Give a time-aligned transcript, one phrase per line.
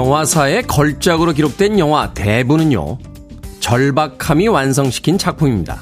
[0.00, 2.96] 영화사의 걸작으로 기록된 영화 대부는요,
[3.60, 5.78] 절박함이 완성시킨 작품입니다.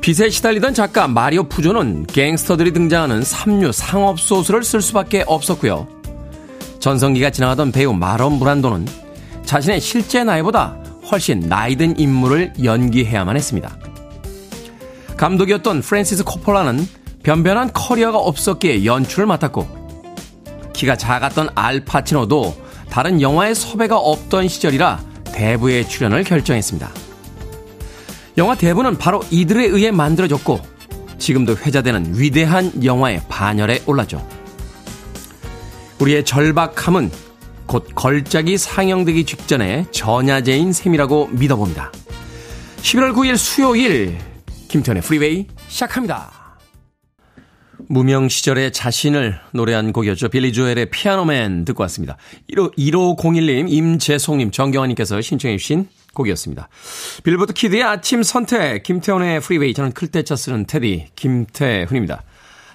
[0.00, 5.86] 빚에 시달리던 작가 마리오 푸조는 갱스터들이 등장하는 삼류 상업소설을 쓸 수밖에 없었고요.
[6.80, 8.86] 전성기가 지나가던 배우 마론 브란도는
[9.44, 10.74] 자신의 실제 나이보다
[11.10, 13.76] 훨씬 나이든 인물을 연기해야만 했습니다.
[15.18, 16.88] 감독이었던 프랜시스 코폴라는
[17.22, 19.82] 변변한 커리어가 없었기에 연출을 맡았고
[20.72, 22.61] 키가 작았던 알파치노도
[22.92, 25.00] 다른 영화의 섭외가 없던 시절이라
[25.32, 26.90] 대부의 출연을 결정했습니다.
[28.36, 30.60] 영화 대부는 바로 이들에 의해 만들어졌고
[31.16, 34.22] 지금도 회자되는 위대한 영화의 반열에 올랐죠.
[36.00, 37.10] 우리의 절박함은
[37.64, 41.90] 곧 걸작이 상영되기 직전에 전야제인 셈이라고 믿어봅니다.
[42.82, 44.18] 11월 9일 수요일
[44.68, 46.41] 김태훈의 프리웨이 시작합니다.
[47.88, 50.28] 무명 시절의 자신을 노래한 곡이었죠.
[50.28, 52.16] 빌리 조엘의 Piano Man 듣고 왔습니다.
[52.50, 56.68] 1호, 1501님, 임재송님, 정경환님께서 신청해 주신 곡이었습니다.
[57.24, 59.74] 빌보드 kid의 아침 선택, 김태훈의 프리웨이.
[59.74, 62.22] 저는 클 태 자 쓰는 테디, 김태훈입니다.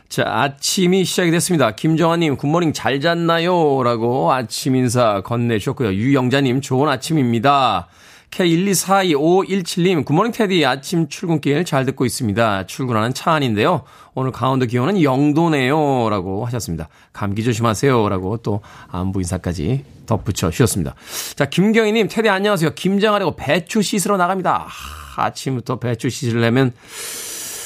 [0.09, 1.71] 자, 아침이 시작이 됐습니다.
[1.71, 3.83] 김정환님, good morning 잘 잤나요?
[3.83, 5.93] 라고 아침 인사 건네주셨고요.
[5.93, 7.87] 유영자님, 좋은 아침입니다.
[8.31, 12.67] K1242517님, good morning 테디 아침 출근길 잘 듣고 있습니다.
[12.67, 13.83] 출근하는 차 안인데요.
[14.13, 16.09] 오늘 강원도 기온은 0도네요.
[16.09, 16.89] 라고 하셨습니다.
[17.13, 18.09] 감기 조심하세요.
[18.09, 20.95] 라고 또 안부 인사까지 덧붙여 주셨습니다.
[21.35, 22.75] 자, 김경희님, 테디 안녕하세요.
[22.75, 24.67] 김장하려고 배추 씻으러 나갑니다.
[24.67, 26.73] 아, 아침부터 배추 씻으려면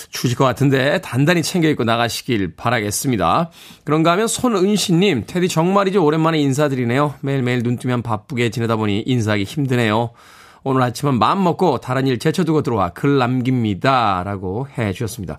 [0.10, 3.50] 추실 것 같은데 단단히 챙겨 입고 나가시길 바라겠습니다.
[3.86, 6.04] 그런가 하면 손은신님, 테디 정말이죠.
[6.04, 7.16] 오랜만에 인사드리네요.
[7.22, 10.12] 매일매일 눈 뜨면 바쁘게 지내다 보니 인사하기 힘드네요.
[10.64, 14.24] 오늘 아침은 마음 먹고 다른 일 제쳐두고 들어와 글 남깁니다.
[14.24, 15.38] 라고 해 주셨습니다.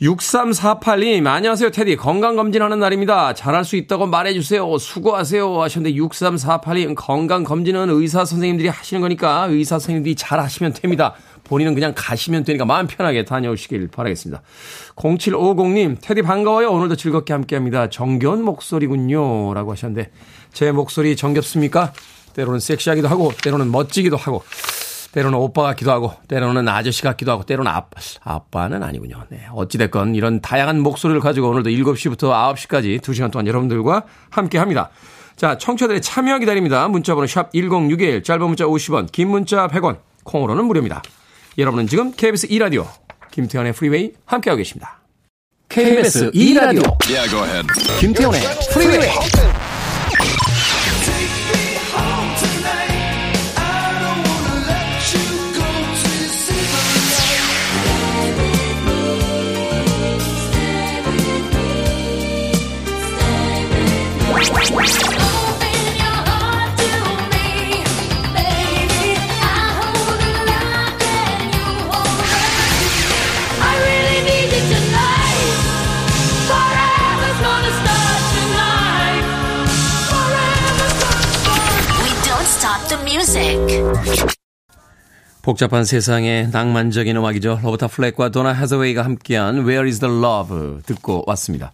[0.00, 1.96] 6348님, 안녕하세요, 테디.
[1.96, 3.34] 건강검진하는 날입니다.
[3.34, 4.76] 잘할 수 있다고 말해주세요.
[4.78, 5.62] 수고하세요.
[5.62, 11.14] 하셨는데, 6348님, 건강검진은 의사 선생님들이 하시는 거니까 의사 선생님들이 잘 하시면 됩니다.
[11.44, 14.42] 본인은 그냥 가시면 되니까 마음 편하게 다녀오시길 바라겠습니다.
[14.96, 16.70] 0750님, 테디 반가워요.
[16.70, 17.88] 오늘도 즐겁게 함께 합니다.
[17.88, 19.54] 정겨운 목소리군요.
[19.54, 20.10] 라고 하셨는데,
[20.52, 21.92] 제 목소리 정겹습니까?
[22.34, 24.42] 때로는 섹시하기도 하고, 때로는 멋지기도 하고,
[25.12, 29.24] 때로는 오빠 같기도 하고, 때로는 아저씨 같기도 하고, 때로는 아빠, 아빠는 아니군요.
[29.28, 29.46] 네.
[29.52, 34.90] 어찌됐건 이런 다양한 목소리를 가지고 오늘도 7시부터 9시까지 2시간 동안 여러분들과 함께 합니다.
[35.36, 36.86] 자, 청취자들의 참여 기다립니다.
[36.88, 41.02] 문자번호 샵 1061, 짧은 문자 50원, 긴 문자 100원, 콩으로는 무료입니다.
[41.58, 42.86] 여러분은 지금 KBS 2라디오,
[43.30, 45.00] 김태훈의 프리웨이 함께하고 계십니다.
[45.68, 47.66] KBS 2라디오, yeah,
[47.98, 48.40] 김태훈의
[48.72, 49.71] 프리웨이.
[85.42, 87.60] 복잡한 세상의 낭만적인 음악이죠.
[87.62, 91.72] 로버타 플렉과 도니 하서웨이가 함께한 Where is the Love 듣고 왔습니다.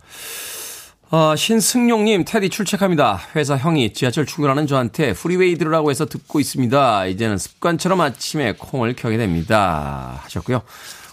[1.11, 3.19] 어, 신승용님, 테디 출첵합니다.
[3.37, 7.07] 회사 형이 지하철 출근하는 저한테 프리웨이 들으라고 해서 듣고 있습니다.
[7.07, 10.21] 이제는 습관처럼 아침에 콩을 켜게 됩니다.
[10.25, 10.62] 하셨고요.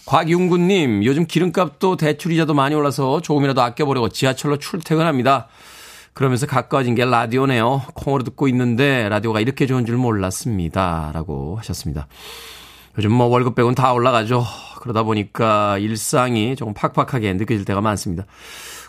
[0.06, 5.48] 곽윤구님, 요즘 기름값도 대출이자도 많이 올라서 조금이라도 아껴보려고 지하철로 출퇴근합니다.
[6.16, 7.82] 그러면서 가까워진 게 라디오네요.
[7.94, 11.12] 콩으로 듣고 있는데 라디오가 이렇게 좋은 줄 몰랐습니다.
[11.14, 12.08] 라고 하셨습니다.
[12.98, 14.46] 요즘 뭐 월급 빼곤 다 올라가죠.
[14.80, 18.24] 그러다 보니까 일상이 조금 팍팍하게 느껴질 때가 많습니다.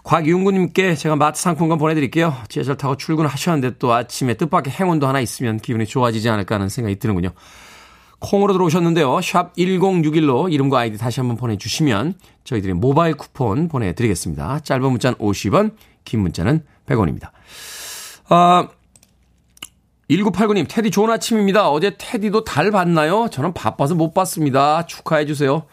[0.04, 2.32] 곽윤구님께 제가 마트 상품권 보내드릴게요.
[2.48, 7.30] 지하철 타고 출근하셨는데 또 아침에 뜻밖의 행운도 하나 있으면 기분이 좋아지지 않을까 하는 생각이 드는군요.
[8.20, 9.20] 콩으로 들어오셨는데요.
[9.20, 12.14] 샵 1061로 이름과 아이디 다시 한번 보내주시면
[12.44, 14.60] 저희들이 모바일 쿠폰 보내드리겠습니다.
[14.60, 15.72] 짧은 문자는 50원,
[16.04, 17.30] 긴 문자는 100원입니다.
[18.28, 18.68] 아,
[20.10, 21.68] 1989님, 테디 좋은 아침입니다.
[21.68, 23.28] 어제 테디도 달 봤나요?
[23.30, 24.86] 저는 바빠서 못 봤습니다.
[24.86, 25.64] 축하해주세요.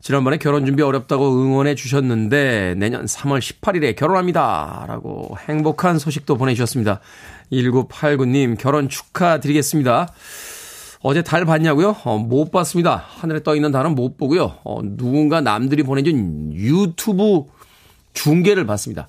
[0.00, 4.84] 지난번에 결혼 준비 어렵다고 응원해 주셨는데 내년 3월 18일에 결혼합니다.
[4.86, 7.00] 라고 행복한 소식도 보내주셨습니다.
[7.50, 10.12] 1989님, 결혼 축하드리겠습니다.
[11.00, 11.96] 어제 달 봤냐고요?
[12.04, 13.04] 어, 못 봤습니다.
[13.06, 14.58] 하늘에 떠 있는 달은 못 보고요.
[14.64, 17.44] 어, 누군가 남들이 보내준 유튜브
[18.12, 19.08] 중계를 봤습니다.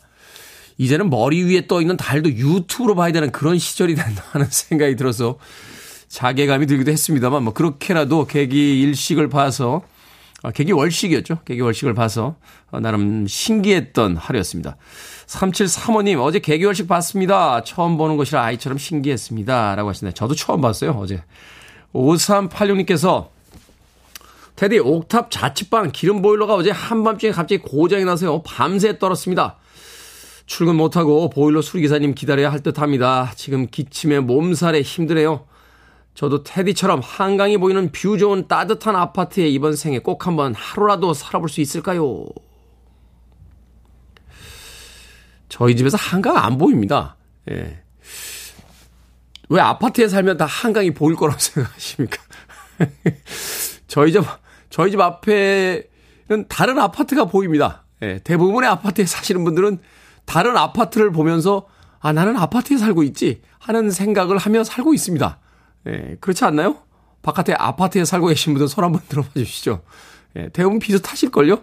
[0.79, 5.37] 이제는 머리 위에 떠 있는 달도 유튜브로 봐야 되는 그런 시절이 된다 하는 생각이 들어서
[6.07, 9.83] 자괴감이 들기도 했습니다만 뭐 그렇게라도 계기 일식을 봐서
[10.41, 11.39] 아, 계기 월식이었죠.
[11.43, 12.37] 계기 월식을 봐서
[12.71, 14.77] 어, 나름 신기했던 하루였습니다.
[15.27, 17.61] 3735님, 어제 개교월식 봤습니다.
[17.63, 19.75] 처음 보는 것이라 아이처럼 신기했습니다.
[19.75, 20.13] 라고 하시네.
[20.13, 21.21] 저도 처음 봤어요, 어제.
[21.93, 23.27] 5386님께서
[24.55, 28.41] 테디 옥탑 자취방 기름 보일러가 어제 한밤중에 갑자기 고장이 나서요.
[28.43, 29.57] 밤새 떨었습니다.
[30.49, 33.31] 출근 못하고 보일러 수리기사님 기다려야 할 듯 합니다.
[33.35, 35.45] 지금 기침에 몸살에 힘드네요.
[36.15, 41.61] 저도 테디처럼 한강이 보이는 view 좋은 따뜻한 아파트에 이번 생에 꼭 한번 하루라도 살아볼 수
[41.61, 42.25] 있을까요?
[45.49, 47.15] 저희 집에서 한강 안 보입니다.
[47.51, 47.83] 예.
[49.49, 52.21] 왜 아파트에 살면 다 한강이 보일 거라고 생각하십니까?
[53.87, 54.23] 저희 집,
[54.71, 57.85] 저희 집 앞에는 다른 아파트가 보입니다.
[58.01, 58.19] 예.
[58.23, 59.79] 대부분의 아파트에 사시는 분들은
[60.25, 61.67] 다른 아파트를 보면서
[61.99, 65.39] 아, 나는 아파트에 살고 있지 하는 생각을 하며 살고 있습니다.
[65.87, 66.17] 예.
[66.19, 66.77] 그렇지 않나요?
[67.21, 69.81] 바깥에 아파트에 살고 계신 분들 손 한번 들어봐 주시죠.
[70.37, 70.49] 예.
[70.49, 71.61] 대부분 비슷하실걸요?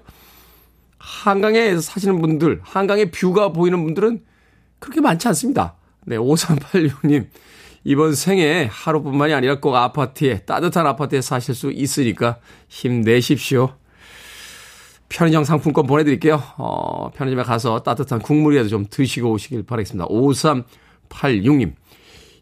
[0.99, 4.23] 한강에 사시는 분들, 한강의 뷰가 보이는 분들은
[4.79, 5.77] 그렇게 많지 않습니다.
[6.05, 7.29] 네, 5386님.
[7.85, 12.39] 이번 생에 하루뿐만이 아니라 꼭 아파트에, 따뜻한 아파트에 사실 수 있으니까
[12.69, 13.77] 힘내십시오.
[15.09, 16.43] 편의점 상품권 보내드릴게요.
[16.57, 20.07] 어, 편의점에 가서 따뜻한 국물이라도 좀 드시고 오시길 바라겠습니다.
[20.09, 21.73] 5386님.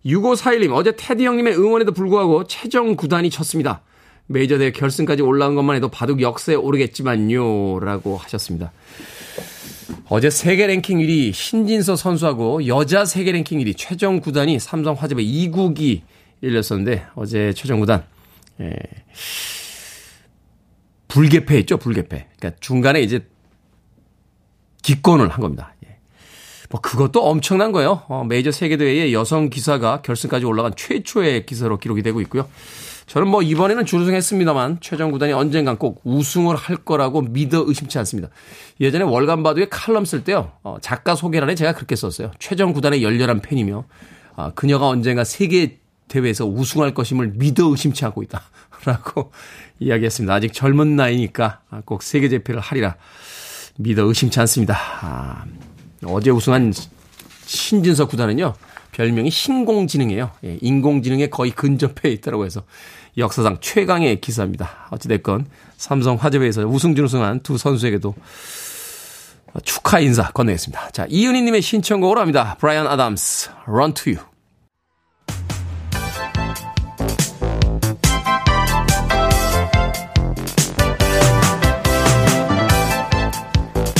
[0.06, 3.82] 6541님, 어제 테디 형님의 응원에도 불구하고 최정 구단이 쳤습니다.
[4.26, 7.80] 메이저 대회 결승까지 올라온 것만 해도 바둑 역사에 오르겠지만요.
[7.80, 8.72] 라고 하셨습니다.
[10.08, 16.02] 어제 세계 랭킹 1위 신진서 선수하고 여자 세계 랭킹 1위 최정 구단이 삼성 화재배 2국이
[16.42, 18.04] 열렸었는데 어제 최정 구단
[18.60, 18.72] 예.
[21.14, 22.26] 불개패했죠, 불개패.
[22.36, 23.24] 그러니까 중간에 이제
[24.82, 25.72] 기권을 한 겁니다.
[25.86, 25.98] 예.
[26.70, 28.02] 뭐 그것도 엄청난 거예요.
[28.08, 32.48] 어, 메이저 세계 대회에 여성 기사가 결승까지 올라간 최초의 기사로 기록이 되고 있고요.
[33.06, 38.30] 저는 뭐 이번에는 준우승했습니다만 최정 구단이 언젠간 꼭 우승을 할 거라고 믿어 의심치 않습니다.
[38.80, 40.50] 예전에 월간 바둑에 칼럼 쓸 때요.
[40.64, 42.32] 어, 작가 소개란에 제가 그렇게 썼어요.
[42.40, 43.84] 최정 구단의 열렬한 팬이며
[44.34, 45.78] 아, 그녀가 언젠가 세계
[46.08, 49.30] 대회에서 우승할 것임을 믿어 의심치 않고 있다라고
[49.78, 50.32] 이야기했습니다.
[50.34, 52.96] 아직 젊은 나이니까 꼭 세계 제패를 하리라
[53.76, 54.76] 믿어 의심치 않습니다.
[55.00, 55.44] 아,
[56.04, 56.72] 어제 우승한
[57.46, 58.54] 신진석 구단은요.
[58.92, 60.30] 별명이 신공지능이에요.
[60.44, 62.62] 예, 인공지능에 거의 근접해 있다고 해서
[63.18, 64.88] 역사상 최강의 기사입니다.
[64.90, 68.14] 어찌됐건 삼성 화재배에서 우승 준우승한 두 선수에게도
[69.64, 70.90] 축하 인사 건네겠습니다.
[70.90, 72.56] 자, 이은희님의 신청곡으로 합니다.
[72.60, 74.33] 브라이언 아담스, Run to You.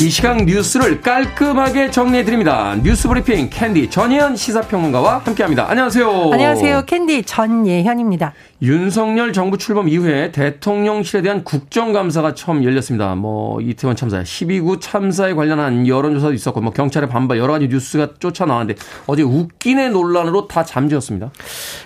[0.05, 2.77] 이 시간 뉴스를 깔끔하게 정리해드립니다.
[2.83, 5.67] 뉴스 브리핑 캔디 전예현 시사평론가와 함께합니다.
[5.71, 6.31] 안녕하세요.
[6.31, 6.83] 안녕하세요.
[6.85, 8.35] 캔디 전예현입니다.
[8.63, 13.15] 윤석열 정부 출범 이후에 대통령실에 대한 국정감사가 처음 열렸습니다.
[13.15, 18.47] 뭐 이태원 참사, 10.29 참사에 관련한 여론조사도 있었고 뭐 경찰의 반발 여러 가지 뉴스가 쏟아져
[18.47, 21.31] 나왔는데 어제 웃기네 논란으로 다 잠재웠습니다.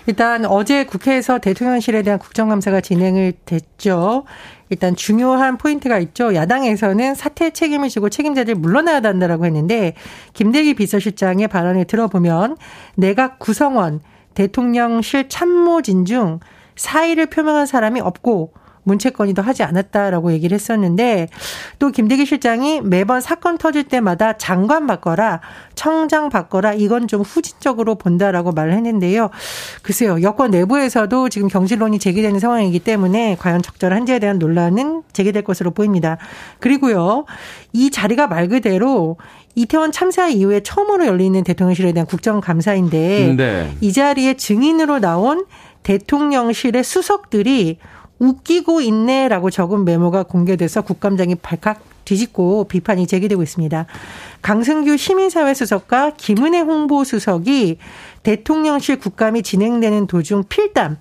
[0.07, 4.25] 일단 어제 국회에서 대통령실에 대한 국정감사가 진행을 됐죠.
[4.71, 6.35] 일단 중요한 포인트가 있죠.
[6.35, 9.95] 야당에서는 사태 책임을 지고 책임자들 물러나야 한다라고 했는데
[10.35, 12.59] 김대기 비서실장의 발언을 들어보면
[12.95, 14.01] 내각 구성원
[14.35, 16.41] 대통령실 참모진 중
[16.79, 18.55] 사의를 표명한 사람이 없고
[18.89, 21.29] 문체권이도 하지 않았다라고 얘기를 했었는데
[21.79, 25.41] 또 김대기 실장이 매번 사건 터질 때마다 장관 바꿔라
[25.75, 29.31] 청장 바꿔라 이건 좀 후진적으로 본다라고 말을 했는데요.
[29.83, 36.17] 글쎄요 여권 내부에서도 지금 경질론이 제기되는 상황이기 때문에 과연 적절한지에 대한 논란은 제기될 것으로 보입니다.
[36.59, 37.27] 그리고요
[37.73, 39.19] 이 자리가 말 그대로
[39.55, 43.77] 이태원 참사 이후에 처음으로 열리는 대통령실에 대한 국정감사인데 네.
[43.81, 45.47] 이 자리에 증인으로 나온
[45.89, 47.79] 대통령실의 수석들이
[48.19, 53.87] 웃기고 있네라고 적은 메모가 공개돼서 국감장이 발칵 뒤집고 비판이 제기되고 있습니다.
[54.43, 57.79] 강승규 시민사회 수석과 김은혜 홍보 수석이
[58.23, 60.99] 대통령실 국감이 진행되는 도중 필담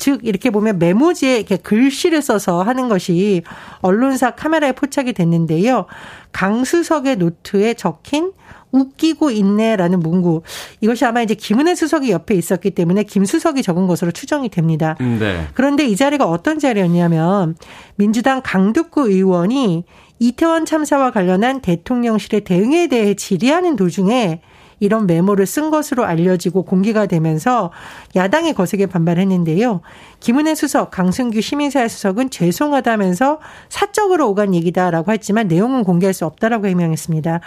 [0.00, 3.42] 즉 이렇게 보면 메모지에 이렇게 글씨를 써서 하는 것이
[3.82, 5.84] 언론사 카메라에 포착이 됐는데요.
[6.32, 8.32] 강수석의 노트에 적힌
[8.72, 10.42] 웃기고 있네라는 문구.
[10.80, 14.96] 이것이 아마 이제 김은혜 수석이 옆에 있었기 때문에 김 수석이 적은 것으로 추정이 됩니다.
[14.98, 15.46] 네.
[15.54, 17.56] 그런데 이 자리가 어떤 자리였냐면
[17.96, 19.84] 민주당 강두구 의원이
[20.18, 24.40] 이태원 참사와 관련한 대통령실의 대응에 대해 질의하는 도중에
[24.80, 27.70] 이런 메모를 쓴 것으로 알려지고 공개가 되면서
[28.16, 29.82] 야당이 거세게 반발했는데요.
[30.18, 37.40] 김은혜 수석, 강승규 시민사회 수석은 죄송하다면서 사적으로 오간 얘기다라고 했지만 내용은 공개할 수 없다라고 해명했습니다.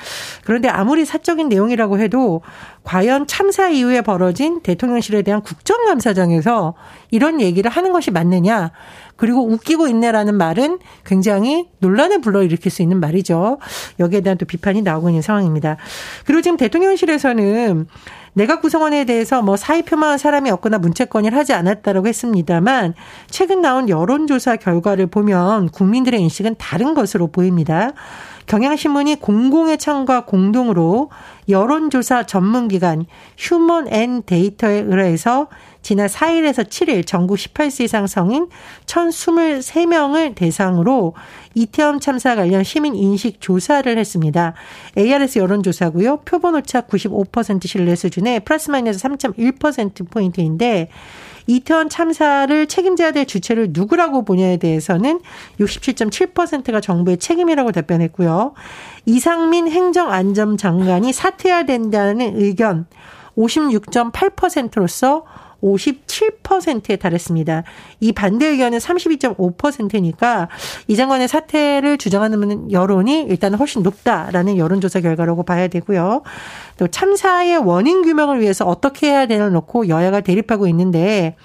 [0.45, 2.41] 그런데 아무리 사적인 내용이라고 해도
[2.83, 6.73] 과연 참사 이후에 벌어진 대통령실에 대한 국정감사장에서
[7.11, 8.71] 이런 얘기를 하는 것이 맞느냐.
[9.15, 13.59] 그리고 웃기고 있네라는 말은 굉장히 논란을 불러일으킬 수 있는 말이죠.
[13.99, 15.77] 여기에 대한 또 비판이 나오고 있는 상황입니다.
[16.25, 17.87] 그리고 지금 대통령실에서는
[18.33, 22.95] 내각 구성원에 대해서 뭐 사의 표명한 사람이 없거나 문책 건의를 하지 않았다라고 했습니다만
[23.29, 27.91] 최근 나온 여론조사 결과를 보면 국민들의 인식은 다른 것으로 보입니다.
[28.47, 31.09] 경향신문이 공공의 창과 공동으로
[31.49, 33.05] 여론조사 전문기관
[33.37, 35.47] 휴먼 앤 데이터에 의뢰해서
[35.83, 38.47] 지난 4일에서 7일 전국 18세 이상 성인
[38.85, 41.13] 1,023명을 대상으로
[41.53, 44.53] 이태원 참사 관련 시민 인식 조사를 했습니다.
[44.97, 46.21] ARS 여론조사고요.
[46.21, 50.89] 표본 오차 95% 신뢰 수준의 플러스 마이너스 3.1%포인트인데
[51.45, 55.19] 이태원 참사를 책임져야 될 주체를 누구라고 보냐에 대해서는
[55.59, 58.53] 67.7%가 정부의 책임이라고 답변했고요.
[59.05, 62.85] 이상민 행정안전장관이 사퇴해야 된다는 의견
[63.37, 65.25] 56.8%로서
[65.63, 67.63] 57%에 달했습니다.
[68.01, 70.49] 이 반대 의견은 32.5%니까
[70.87, 76.23] 이 장관의 사퇴를 주장하는 여론이 일단 훨씬 높다라는 여론조사 결과라고 봐야 되고요.
[76.77, 81.35] 또 참사의 원인 규명을 위해서 어떻게 해야 되나 놓고 여야가 대립하고 있는데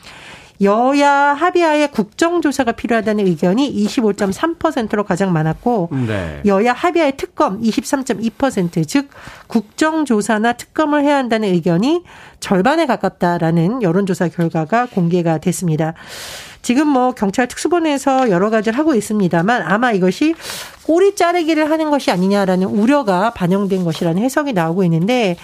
[0.60, 6.42] 여야 합의하에 국정조사가 필요하다는 의견이 25.3%로 가장 많았고 네.
[6.46, 9.08] 여야 합의하에 특검 23.2%, 즉
[9.46, 12.02] 국정조사나 특검을 해야 한다는 의견이
[12.40, 15.94] 절반에 가깝다라는 여론조사 결과가 공개가 됐습니다.
[16.62, 20.34] 지금 뭐 경찰 특수본에서 여러 가지를 하고 있습니다만 아마 이것이
[20.82, 25.36] 꼬리 자르기를 하는 것이 아니냐라는 우려가 반영된 것이라는 해석이 나오고 있는데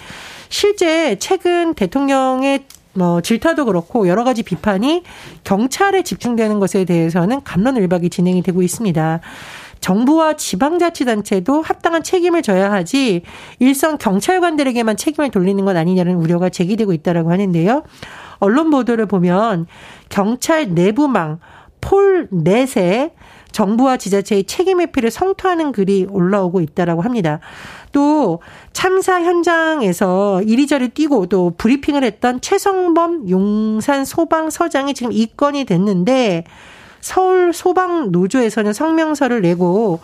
[0.49, 5.03] 실제 최근 대통령의 뭐 질타도 그렇고 여러 가지 비판이
[5.43, 9.19] 경찰에 집중되는 것에 대해서는 감론을박이 진행이 되고 있습니다.
[9.81, 13.21] 정부와 지방자치단체도 합당한 책임을 져야 하지
[13.59, 17.83] 일선 경찰관들에게만 책임을 돌리는 것 아니냐는 우려가 제기되고 있다라고 하는데요.
[18.39, 19.67] 언론 보도를 보면
[20.09, 21.39] 경찰 내부망
[21.81, 23.13] 폴넷에
[23.55, 27.39] 정부와 지자체의 책임 회피를 성토하는 글이 올라오고 있다라고 합니다.
[27.93, 28.41] 또
[28.73, 36.43] 참사 현장에서 이리저리 뛰고 또 브리핑을 했던 최성범 용산 소방 서장이 지금 입건이 됐는데
[36.99, 40.01] 서울 소방 노조에서는 성명서를 내고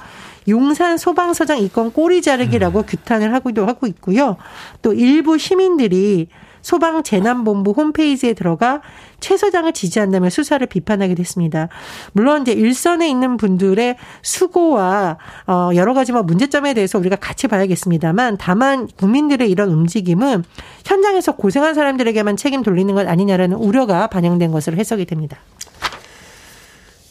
[0.47, 2.83] 용산 소방서장 입건 꼬리 자르기라고 음.
[2.87, 4.37] 규탄을 하기도 하고 있고요.
[4.81, 6.29] 또 일부 시민들이
[6.61, 8.81] 소방재난본부 홈페이지에 들어가
[9.19, 11.69] 최 소장을 지지한다며 수사를 비판하기도 했습니다.
[12.13, 18.37] 물론 이제 일선에 있는 분들의 수고와 어 여러 가지 뭐 문제점에 대해서 우리가 같이 봐야겠습니다만
[18.39, 20.43] 다만 국민들의 이런 움직임은
[20.85, 25.37] 현장에서 고생한 사람들에게만 책임 돌리는 것 아니냐라는 우려가 반영된 것으로 해석이 됩니다.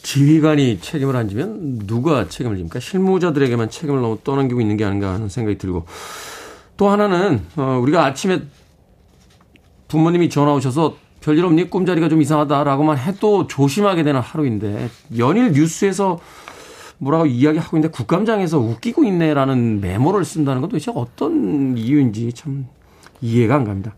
[0.02, 2.80] 지휘관이 책임을 안 지면 누가 책임을 집니까?
[2.80, 5.87] 실무자들에게만 책임을 너무 떠넘기고 있는 게 아닌가 하는 생각이 들고
[6.76, 8.40] 또 하나는 어 우리가 아침에
[9.90, 11.68] 부모님이 전화 오셔서 별일 없니?
[11.68, 16.18] 꿈자리가 좀 이상하다라고만 해도 조심하게 되는 하루인데 연일 뉴스에서
[16.99, 22.66] 뭐라고 이야기하고 있는데 국감장에서 웃기고 있네라는 메모를 쓴다는 건 도대체 어떤 이유인지 참
[23.20, 23.94] 이해가 안 갑니다.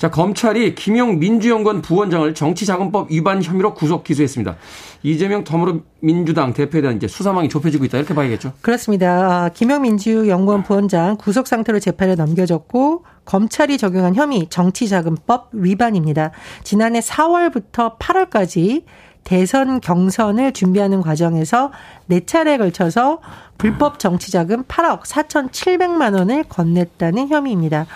[0.00, 4.56] 자, 검찰이 김용 민주연구원 부원장을 정치자금법 위반 혐의로 구속 기소했습니다.
[5.02, 8.54] 이재명 더불어민주당 대표에 대한 이제 수사망이 좁혀지고 있다 이렇게 봐야겠죠.
[8.62, 9.44] 그렇습니다.
[9.44, 16.30] 아, 김용 민주연구원 부원장 구속 상태로 재판에 넘겨졌고 검찰이 적용한 혐의 정치자금법 위반입니다.
[16.64, 18.84] 지난해 4월부터 8월까지
[19.24, 21.72] 대선 경선을 준비하는 과정에서
[22.08, 23.20] 4차례에 걸쳐서
[23.58, 27.86] 불법 정치자금 8억 4,700만 원을 건넸다는 혐의입니다.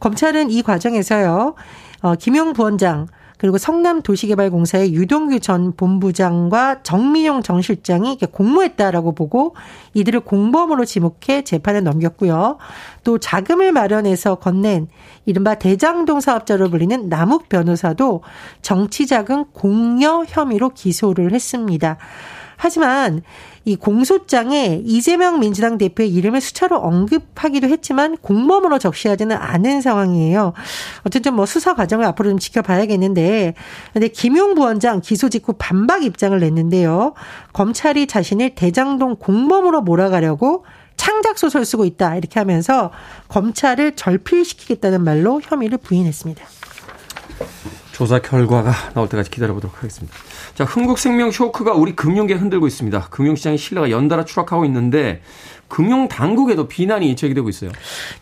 [0.00, 1.54] 검찰은 이 과정에서요,
[2.02, 3.06] 어, 김용 부원장,
[3.38, 9.54] 그리고 성남도시개발공사의 유동규 전 본부장과 정민용 정 실장이 공모했다라고 보고
[9.94, 12.58] 이들을 공범으로 지목해 재판에 넘겼고요.
[13.04, 14.88] 또 자금을 마련해서 건넨
[15.24, 18.22] 이른바 대장동 사업자로 불리는 남욱 변호사도
[18.60, 21.96] 정치자금 공여 혐의로 기소를 했습니다.
[22.58, 23.22] 하지만
[23.64, 30.54] 이 공소장에 이재명 민주당 대표의 이름을 수차로 언급하기도 했지만 공범으로 적시하지는 않은 상황이에요.
[31.04, 33.54] 어쨌든 뭐 수사 과정을 앞으로 좀 지켜봐야겠는데,
[33.92, 37.14] 근데 김용 부원장 기소 직후 반박 입장을 냈는데요.
[37.52, 40.64] 검찰이 자신을 대장동 공범으로 몰아가려고
[40.96, 42.90] 창작 소설 쓰고 있다 이렇게 하면서
[43.28, 46.44] 검찰을 절필시키겠다는 말로 혐의를 부인했습니다.
[47.92, 50.16] 조사 결과가 나올 때까지 기다려보도록 하겠습니다.
[50.58, 53.10] 자, 흥국생명 쇼크가 우리 금융계 흔들고 있습니다.
[53.10, 55.22] 금융시장의 신뢰가 연달아 추락하고 있는데
[55.68, 57.70] 금융 당국에도 비난이 제기되고 있어요.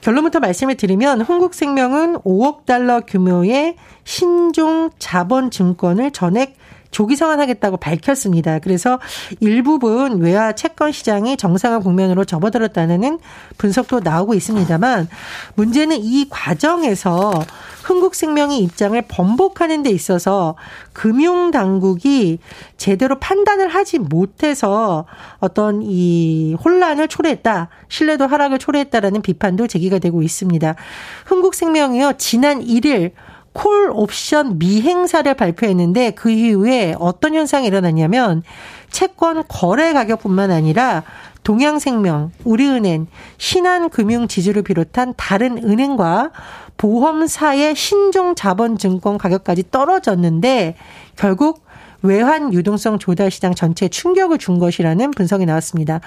[0.03, 6.59] 결론부터 말씀을 드리면 흥국생명은 5억 달러 규모의 신종 자본 증권을 전액
[6.91, 8.59] 조기 상환하겠다고 밝혔습니다.
[8.59, 8.99] 그래서
[9.41, 13.19] 일부분 외화 채권 시장이 정상화 국면으로 접어들었다는
[13.59, 15.09] 분석도 나오고 있습니다만
[15.55, 17.45] 문제는 이 과정에서
[17.85, 20.57] 흥국생명의 입장을 번복하는 데 있어서
[20.93, 22.41] 금융 당국이
[22.77, 25.07] 제대로 판단을 하지 못해서
[25.39, 30.75] 어떤 이 혼란을 초래했다, 신뢰도 하락을 초래했다라는 비판도 제기가 되고 있습니다.
[31.27, 33.13] 흥국생명이요, 지난 1일
[33.57, 38.43] 콜 옵션 미행사를 발표했는데 그 이후에 어떤 현상이 일어났냐면
[38.91, 41.05] 채권 거래 가격뿐만 아니라
[41.43, 43.07] 동양생명, 우리은행,
[43.39, 46.33] 신한금융지주를 비롯한 다른 은행과
[46.77, 50.77] 보험사의 신종 자본증권 가격까지 떨어졌는데
[51.17, 51.65] 결국
[52.03, 56.01] 외환 유동성 조달 시장 전체에 충격을 준 것이라는 분석이 나왔습니다.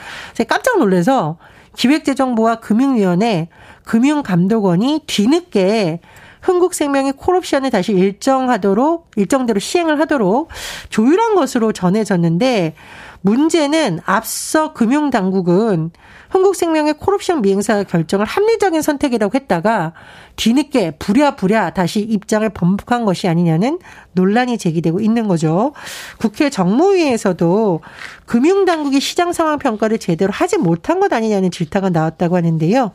[0.48, 1.38] 깜짝 놀라서
[1.75, 3.48] 기획재정부와 금융위원회,
[3.86, 6.00] 금융감독원이 뒤늦게
[6.41, 10.50] 흥국생명이 콜옵션을 다시 일정하도록 일정대로 시행을 하도록
[10.89, 12.75] 조율한 것으로 전해졌는데
[13.22, 15.91] 문제는 앞서 금융당국은
[16.29, 19.93] 흥국생명의 콜옵션 미행사 결정을 합리적인 선택이라고 했다가
[20.36, 23.79] 뒤늦게 부랴부랴 다시 입장을 번복한 것이 아니냐는
[24.13, 25.74] 논란이 제기되고 있는 거죠.
[26.17, 27.81] 국회 정무위에서도
[28.25, 32.91] 금융당국이 시장 상황 평가를 제대로 하지 못한 것 아니냐는 질타가 나왔다고 하는데요.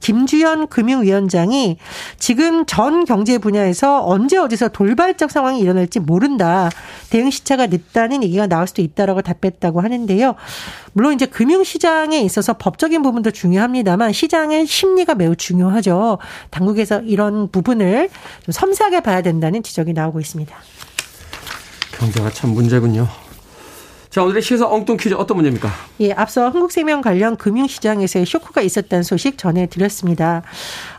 [0.00, 1.78] 김주현 금융위원장이
[2.18, 6.68] 지금 전 경제 분야에서 언제 어디서 돌발적 상황이 일어날지 모른다.
[7.08, 10.34] 대응 시차가 늦다는 얘기가 나올 수도 있다라고 답했다고 하는데요.
[10.92, 16.18] 물론 이제 금융시장에 있어서 법적인 부분도 중요합니다만 시장의 심리가 매우 중요하죠.
[16.50, 18.10] 당국 에서 이런 부분을
[18.44, 20.54] 좀 섬세하게 봐야 된다는 지적이 나오고 있습니다.
[21.92, 23.08] 경제가 참 문제군요.
[24.10, 25.70] 자, 오늘의 시사 엉뚱 퀴즈 어떤 문제입니까?
[26.00, 30.42] 예, 앞서 한국생명 관련 금융시장에서의 쇼크가 있었다는 소식 전해드렸습니다.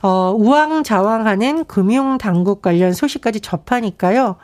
[0.01, 4.37] 어, 우왕좌왕하는 금융당국 관련 소식까지 접하니까요.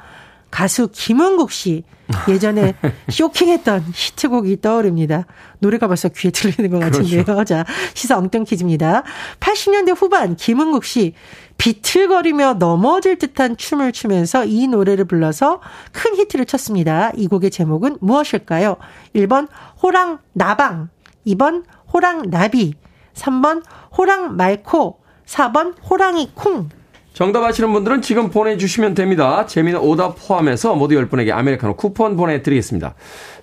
[0.52, 1.84] 가수 김은국 씨
[2.28, 2.74] 예전에
[3.10, 5.26] 쇼킹했던 히트곡이 떠오릅니다.
[5.60, 7.24] 노래가 벌써 귀에 들리는 것 같은데요.
[7.24, 7.44] 그렇죠.
[7.46, 9.04] 자, 시사 엉뚱 퀴즈입니다.
[9.40, 11.14] 80년대 후반 김은국 씨
[11.58, 17.12] 비틀거리며 넘어질 듯한 춤을 추면서 이 노래를 불러서 큰 히트를 쳤습니다.
[17.16, 18.78] 이 곡의 제목은 무엇일까요?
[19.16, 19.48] 1번
[19.84, 20.90] 호랑 나방,
[21.28, 22.74] 2번 호랑 나비,
[23.14, 23.64] 3번
[23.96, 26.70] 호랑 말코, 4번 호랑이 콩.
[27.14, 29.46] 정답 아시는 분들은 지금 보내주시면 됩니다.
[29.46, 32.96] 재미는 오답 포함해서 모두 10분에게 아메리카노 쿠폰 보내드리겠습니다.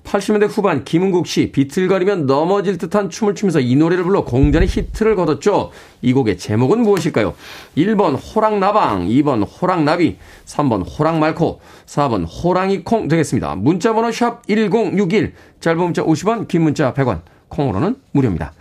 [0.05, 5.71] 80년대 후반 김은국 씨 비틀거리면 넘어질 듯한 춤을 추면서 이 노래를 불러 공전의 히트를 거뒀죠.
[6.01, 7.35] 이 곡의 제목은 무엇일까요?
[7.77, 13.55] 1번 호랑나방, 2번 호랑나비, 3번 호랑말코, 4번 호랑이콩 되겠습니다.
[13.57, 18.53] 문자번호 샵 1061, 짧은 문자 50원, 긴 문자 100원, 콩으로는 무료입니다.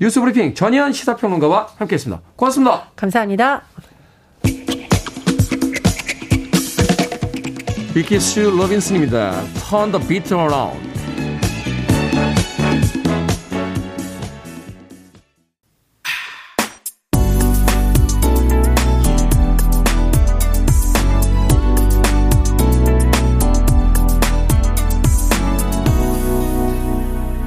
[0.00, 2.20] 뉴스브리핑 전희연 시사평론가와 함께했습니다.
[2.34, 2.88] 고맙습니다.
[2.96, 3.62] 감사합니다.
[7.92, 9.42] 비키 수 로빈슨입니다.
[9.68, 10.78] Turn the beat around.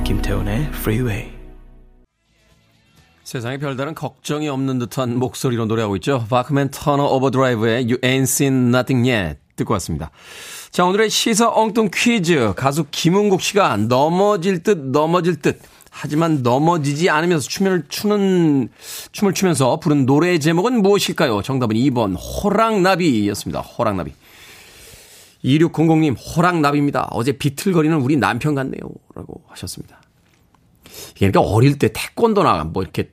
[0.04, 1.32] 김태훈의 Freeway.
[3.24, 6.26] 세상에 별다른 걱정이 없는 듯한 목소리로 노래하고 있죠.
[6.30, 9.43] 바크맨 터너 오버드라이브의 You Ain't Seen Nothing Yet.
[9.56, 10.12] 듣고 왔습니다.
[10.72, 12.54] 자, 오늘의 시사 엉뚱 퀴즈.
[12.56, 15.62] 가수 김은국 씨가 넘어질 듯 넘어질 듯.
[15.96, 18.70] 하지만 넘어지지 않으면서 춤을 추는,
[19.12, 21.44] 춤을 추면서 부른 노래의 제목은 무엇일까요?
[21.44, 23.60] 정답은 2번, 호랑나비였습니다.
[23.62, 24.12] 호랑나비.
[25.46, 27.10] 2600님, 호랑나비입니다.
[27.12, 28.82] 어제 비틀거리는 우리 남편 같네요.
[29.14, 30.02] 라고 하셨습니다.
[31.16, 33.12] 그러니까 어릴 때 태권도나 뭐 이렇게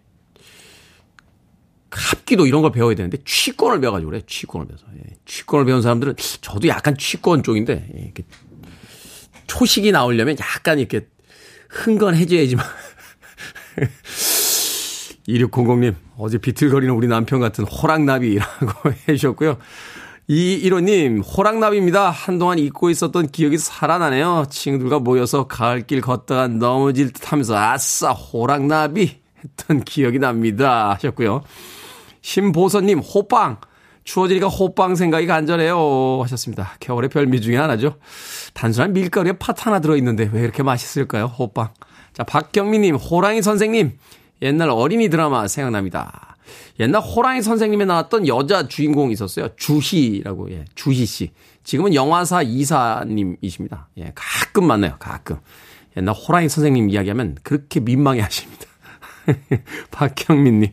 [1.91, 4.23] 합기도 이런 걸 배워야 되는데 취권을 배워가지고 그래.
[4.27, 4.85] 취권을 배워서.
[4.97, 5.17] 예.
[5.27, 8.01] 취권을 배운 사람들은 저도 약간 취권 쪽인데 예.
[8.01, 8.25] 이렇게
[9.47, 11.09] 초식이 나오려면 약간 이렇게
[11.69, 12.65] 흥건해져야지만.
[15.29, 19.59] 2600님, 어제 비틀거리는 우리 남편 같은 호랑나비라고 해주셨고요.
[20.29, 22.11] 이일호님, 호랑나비입니다.
[22.11, 24.47] 한동안 잊고 있었던 기억이 살아나네요.
[24.49, 29.21] 친구들과 모여서 가을길 걷다가 넘어질 듯 하면서, 아싸, 호랑나비!
[29.43, 30.91] 했던 기억이 납니다.
[30.95, 31.43] 하셨고요.
[32.23, 33.59] 심보선님, 호빵.
[34.05, 36.21] 추워지니까 호빵 생각이 간절해요.
[36.23, 36.73] 하셨습니다.
[36.81, 37.97] 겨울의 별미 중에 하나죠.
[38.55, 41.27] 단순한 밀가루에 팥 하나 들어있는데 왜 이렇게 맛있을까요?
[41.27, 41.69] 호빵.
[42.13, 43.99] 자, 박경미님, 호랑이 선생님.
[44.43, 46.37] 옛날 어린이 드라마 생각납니다.
[46.81, 49.49] 옛날 호랑이 선생님에 나왔던 여자 주인공이 있었어요.
[49.57, 51.31] 주희라고, 예, 주희 씨.
[51.63, 53.91] 지금은 영화사 이사님이십니다.
[53.99, 55.37] 예, 가끔 만나요, 가끔.
[55.97, 58.65] 옛날 호랑이 선생님 이야기하면 그렇게 민망해 하십니다.
[59.93, 60.73] 박경민님.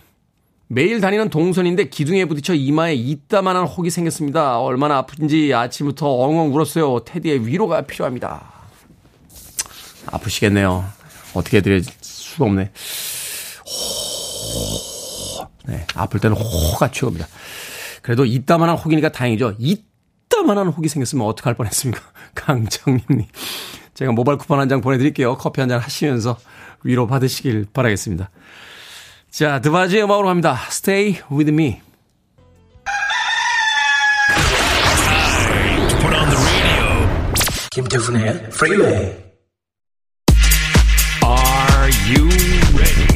[0.73, 4.57] 매일 다니는 동선인데 기둥에 부딪혀 이마에 이따만한 혹이 생겼습니다.
[4.59, 7.01] 얼마나 아픈지 아침부터 엉엉 울었어요.
[7.03, 8.41] 테디의 위로가 필요합니다.
[10.05, 10.85] 아프시겠네요.
[11.33, 12.71] 어떻게 해드릴 수가 없네.
[13.67, 15.47] 호.
[15.67, 17.27] 네, 아플 때는 호가 최고입니다.
[18.01, 19.55] 그래도 이따만한 혹이니까 다행이죠.
[19.59, 22.01] 이따만한 혹이 생겼으면 어떡할 뻔했습니까?
[22.33, 23.25] 강정림님.
[23.93, 25.35] 제가 모바일 쿠폰 한 장 보내드릴게요.
[25.37, 26.37] 커피 한 잔 하시면서
[26.83, 28.29] 위로 받으시길 바라겠습니다.
[29.31, 30.59] 자, 드바지의 음악으로 갑니다.
[30.67, 31.79] Stay with me.
[37.71, 39.15] 김태훈의 Freeway.
[41.23, 42.27] Are you
[42.75, 43.07] ready?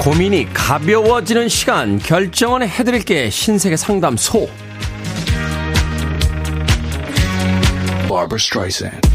[0.00, 4.48] 고민이 가벼워지는 시간 결정은 해드릴게 신세계 상담소.
[8.08, 9.07] Barbara Streisand.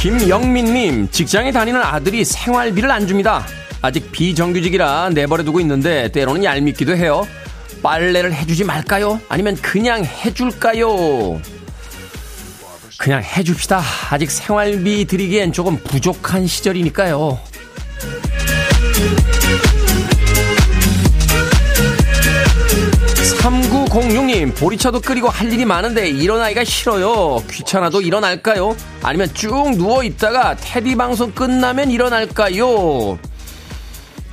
[0.00, 3.44] 김영민님, 직장에 다니는 아들이 생활비를 안 줍니다.
[3.82, 7.28] 아직 비정규직이라 내버려두고 있는데 때로는 얄밉기도 해요.
[7.82, 9.20] 빨래를 해주지 말까요?
[9.28, 11.38] 아니면 그냥 해줄까요?
[12.96, 13.82] 그냥 해줍시다.
[14.10, 17.38] 아직 생활비 드리기엔 조금 부족한 시절이니까요.
[23.40, 27.42] 3906님, 보리차도 끓이고 할 일이 많은데 일어나기가 싫어요.
[27.50, 28.76] 귀찮아도 일어날까요?
[29.02, 33.18] 아니면 쭉 누워있다가 테디 방송 끝나면 일어날까요?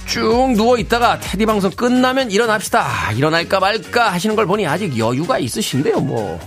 [0.05, 3.13] 쭉 누워있다가 테디 방송 끝나면 일어납시다.
[3.13, 6.39] 일어날까 말까 하시는 걸 보니 아직 여유가 있으신데요, 뭐.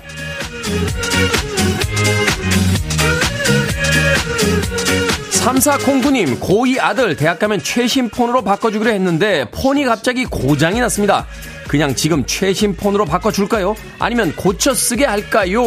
[5.41, 11.27] 3409님, 고2 아들 대학 가면 최신 폰으로 바꿔주기로 했는데 폰이 갑자기 고장이 났습니다.
[11.71, 13.77] 그냥 지금 최신 폰으로 바꿔줄까요?
[14.01, 15.63] 아니면 고쳐 쓰게 할까요?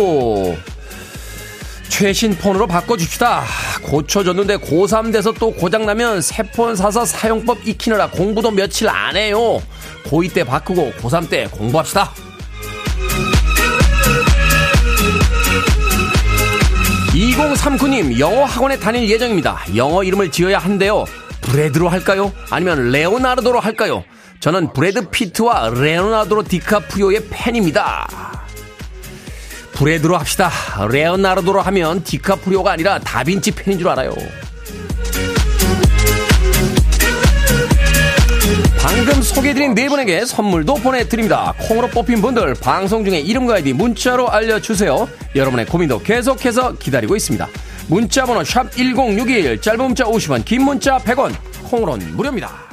[1.88, 3.46] 최신 폰으로 바꿔줍시다.
[3.84, 9.62] 고쳐줬는데 고3 돼서 또 고장나면 새 폰 사서 사용법 익히느라 공부도 며칠 안 해요.
[10.04, 12.12] 고2 때 바꾸고 고3 때 공부합시다.
[17.14, 19.62] 2039님, 영어 학원에 다닐 예정입니다.
[19.78, 21.06] 영어 이름을 지어야 한대요.
[21.42, 22.34] 브래드로 할까요?
[22.50, 24.04] 아니면 레오나르도로 할까요?
[24.44, 28.44] 저는 브래드 피트와 레오나르도 디카프리오의 팬입니다.
[29.72, 30.52] 브래드로 합시다.
[30.90, 34.12] 레오나르도로 하면 디카프리오가 아니라 다빈치 팬인 줄 알아요.
[38.82, 41.54] 방금 소개해드린 네 분에게 선물도 보내드립니다.
[41.60, 45.08] 콩으로 뽑힌 분들 방송 중에 이름과 아이디 문자로 알려주세요.
[45.38, 47.48] 여러분의 고민도 계속해서 기다리고 있습니다.
[47.88, 52.73] 문자번호 샵 1061 짧은 문자 50원 긴 문자 100원 콩으로는 무료입니다.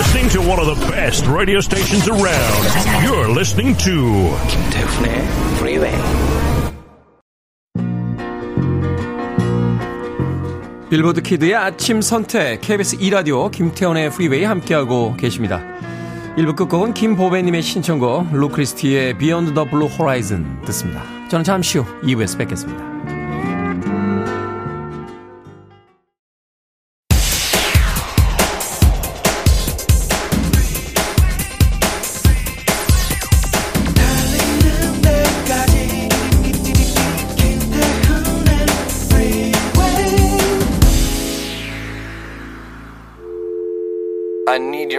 [0.00, 3.04] Listening to one of the best radio stations around.
[3.04, 5.12] You're listening to 김태훈의
[5.58, 5.94] Freeway.
[10.88, 15.60] 빌보드 키드의 아침 선택 KBS 2 라디오 김태훈의 프리웨이 함께하고 계십니다.
[16.38, 21.02] 1부 끝곡은 김보배님의 신청곡 루 크리스티의 Beyond the Blue Horizon 듣습니다.
[21.28, 23.19] 저는 잠시 후 2부에서 뵙겠습니다.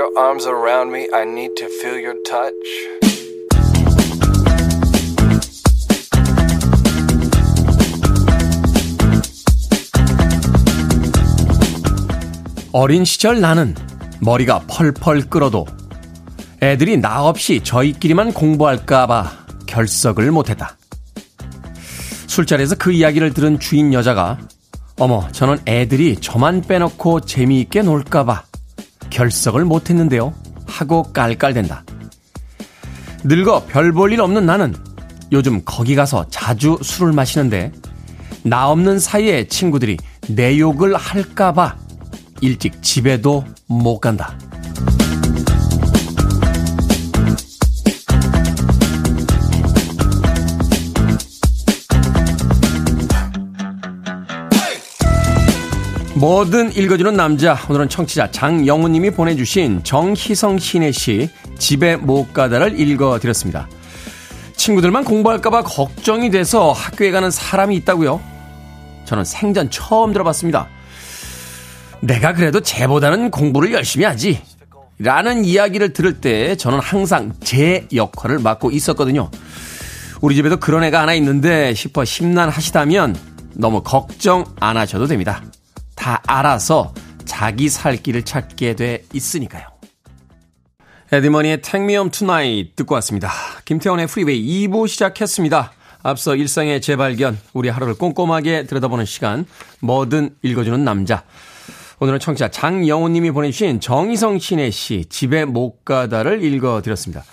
[0.01, 1.07] Your arms around me.
[1.13, 2.55] I need to feel your touch.
[12.73, 13.75] 어린 시절 나는
[14.21, 15.65] 머리가 펄펄 끓어도
[16.63, 19.31] 애들이 나 없이 저희끼리만 공부할까봐
[19.67, 20.77] 결석을 못했다.
[22.27, 24.39] 술자리에서 그 이야기를 들은 주인 여자가
[24.99, 28.50] 어머, 저는 애들이 저만 빼놓고 재미있게 놀까봐
[29.11, 30.33] 결석을 못했는데요.
[30.65, 31.83] 하고 깔깔댄다.
[33.23, 34.73] 늙어 별 볼 일 없는 나는
[35.31, 37.71] 요즘 거기 가서 자주 술을 마시는데
[38.43, 39.97] 나 없는 사이에 친구들이
[40.29, 41.77] 내 욕을 할까봐
[42.41, 44.35] 일찍 집에도 못 간다.
[56.21, 57.57] 뭐든 읽어주는 남자.
[57.67, 63.67] 오늘은 청취자 장영우님이 보내주신 정희성 신의 시 집에 못 가다를 읽어드렸습니다.
[64.55, 68.21] 친구들만 공부할까봐 걱정이 돼서 학교에 가는 사람이 있다고요?
[69.05, 70.67] 저는 생전 처음 들어봤습니다.
[72.01, 74.39] 내가 그래도 쟤보다는 공부를 열심히 하지.
[74.99, 79.31] 라는 이야기를 들을 때 저는 항상 제 역할을 맡고 있었거든요.
[80.21, 83.15] 우리 집에도 그런 애가 하나 있는데 싶어 심란하시다면
[83.55, 85.41] 너무 걱정 안 하셔도 됩니다.
[86.01, 89.67] 다 알아서 자기 살 길을 찾게 돼 있으니까요.
[91.11, 93.29] 에디 머니의 Home Tonight 듣고 왔습니다.
[93.65, 95.71] 김태훈의 프리웨이 2부 시작했습니다.
[96.01, 99.45] 앞서 일상의 재발견, 우리 하루를 꼼꼼하게 들여다보는 시간,
[99.81, 101.23] 뭐든 읽어주는 남자.
[101.99, 107.23] 오늘은 청취자 장영호님이 보내주신 정희성 시인의 시 집에 못 가다를 읽어드렸습니다.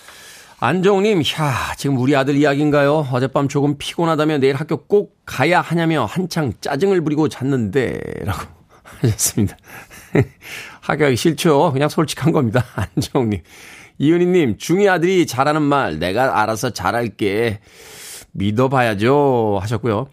[0.60, 3.08] 안정우님, 야 지금 우리 아들 이야기인가요?
[3.12, 8.57] 어젯밤 조금 피곤하다며 내일 학교 꼭 가야 하냐며 한창 짜증을 부리고 잤는데 라고
[9.00, 9.56] 하셨습니다.
[10.82, 11.72] 가기 싫죠?
[11.72, 12.64] 그냥 솔직한 겁니다.
[12.96, 13.42] 안정우님.
[13.98, 17.60] 이은희님, 중이 아들이 잘하는 말 내가 알아서 잘할게.
[18.32, 20.08] 믿어봐야죠 하셨고요.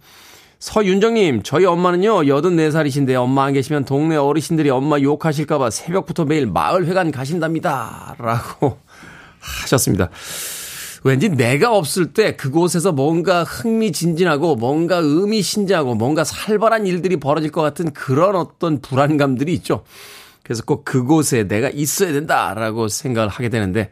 [0.59, 8.15] 서윤정님, 저희 엄마는요, 84살이신데 엄마 안 계시면 동네 어르신들이 엄마 욕하실까봐 새벽부터 매일 마을회관 가신답니다.
[8.17, 8.79] 라고
[9.39, 10.09] 하셨습니다.
[11.05, 17.93] 왠지 내가 없을 때 그곳에서 뭔가 흥미진진하고 뭔가 의미심장하고 뭔가 살벌한 일들이 벌어질 것 같은
[17.93, 19.83] 그런 어떤 불안감들이 있죠.
[20.41, 23.91] 그래서 꼭 그곳에 내가 있어야 된다라고 생각을 하게 되는데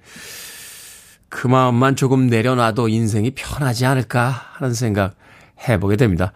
[1.29, 5.13] 그 마음만 조금 내려놔도 인생이 편하지 않을까 하는 생각
[5.69, 6.33] 해보게 됩니다.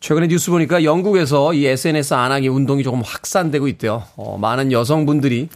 [0.00, 4.02] 최근에 뉴스 보니까 영국에서 이 SNS 안 하기 운동이 조금 확산되고 있대요.
[4.16, 5.48] 어, 많은 여성분들이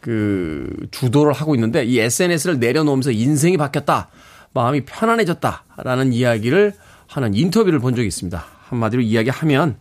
[0.00, 4.08] 그 주도를 하고 있는데 이 SNS를 내려놓으면서 인생이 바뀌었다.
[4.54, 6.74] 마음이 편안해졌다라는 이야기를
[7.06, 8.44] 하는 인터뷰를 본 적이 있습니다.
[8.68, 9.76] 한마디로 이야기하면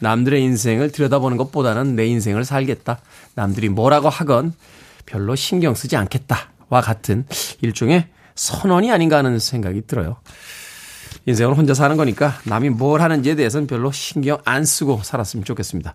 [0.00, 3.00] 남들의 인생을 들여다보는 것보다는 내 인생을 살겠다.
[3.34, 4.52] 남들이 뭐라고 하건
[5.06, 7.26] 별로 신경 쓰지 않겠다와 같은
[7.60, 10.16] 일종의 선언이 아닌가 하는 생각이 들어요.
[11.26, 15.94] 인생을 혼자 사는 거니까 남이 뭘 하는지에 대해서는 별로 신경 안 쓰고 살았으면 좋겠습니다.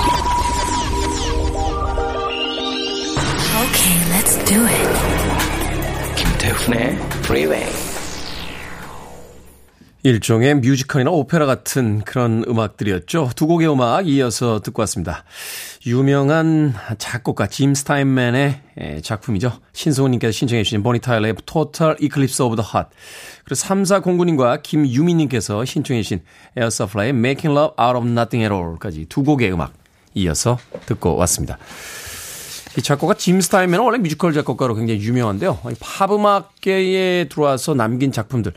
[4.51, 6.15] Do it.
[6.17, 7.65] 김태훈의 Freeway.
[10.03, 13.29] 일종의 뮤지컬이나 오페라 같은 그런 음악들이었죠.
[13.35, 15.23] 두 곡의 음악 이어서 듣고 왔습니다.
[15.85, 19.53] 유명한 작곡가 짐 스타인맨의 작품이죠.
[19.71, 22.93] 신승훈님께서 신청해 주신 보니 타일러의 Total Eclipse of the Heart.
[23.45, 26.23] 그리고 3사공구님과 김유민님께서 신청해 주신
[26.57, 29.71] 에어 서플라이의 Making Love Out of Nothing at All까지 두 곡의 음악
[30.15, 31.57] 이어서 듣고 왔습니다.
[32.77, 35.59] 이 작곡가 짐 스타인맨은 원래 뮤지컬 작곡가로 굉장히 유명한데요.
[35.79, 38.53] 팝 음악계에 들어와서 남긴 작품들.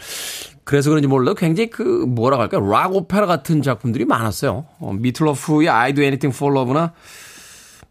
[0.62, 2.70] 그래서 그런지 몰라도 굉장히 그 뭐라고 할까요?
[2.70, 4.66] 락 오페라 같은 작품들이 많았어요.
[4.78, 6.92] 어, 미트 로프의 I'd Do Anything for Love나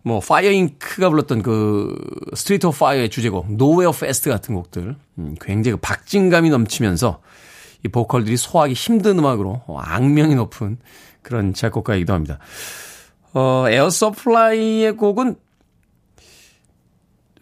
[0.01, 1.95] 뭐 파이어 Inc.가 불렀던 그
[2.33, 7.21] Streets of Fire의 주제곡 Nowhere Fast 같은 곡들 음, 굉장히 그 박진감이 넘치면서
[7.85, 10.77] 이 보컬들이 소화하기 힘든 음악으로 어, 악명이 높은
[11.21, 12.39] 그런 작곡가이기도 합니다.
[13.33, 15.35] 어, 에어 서플라이의 곡은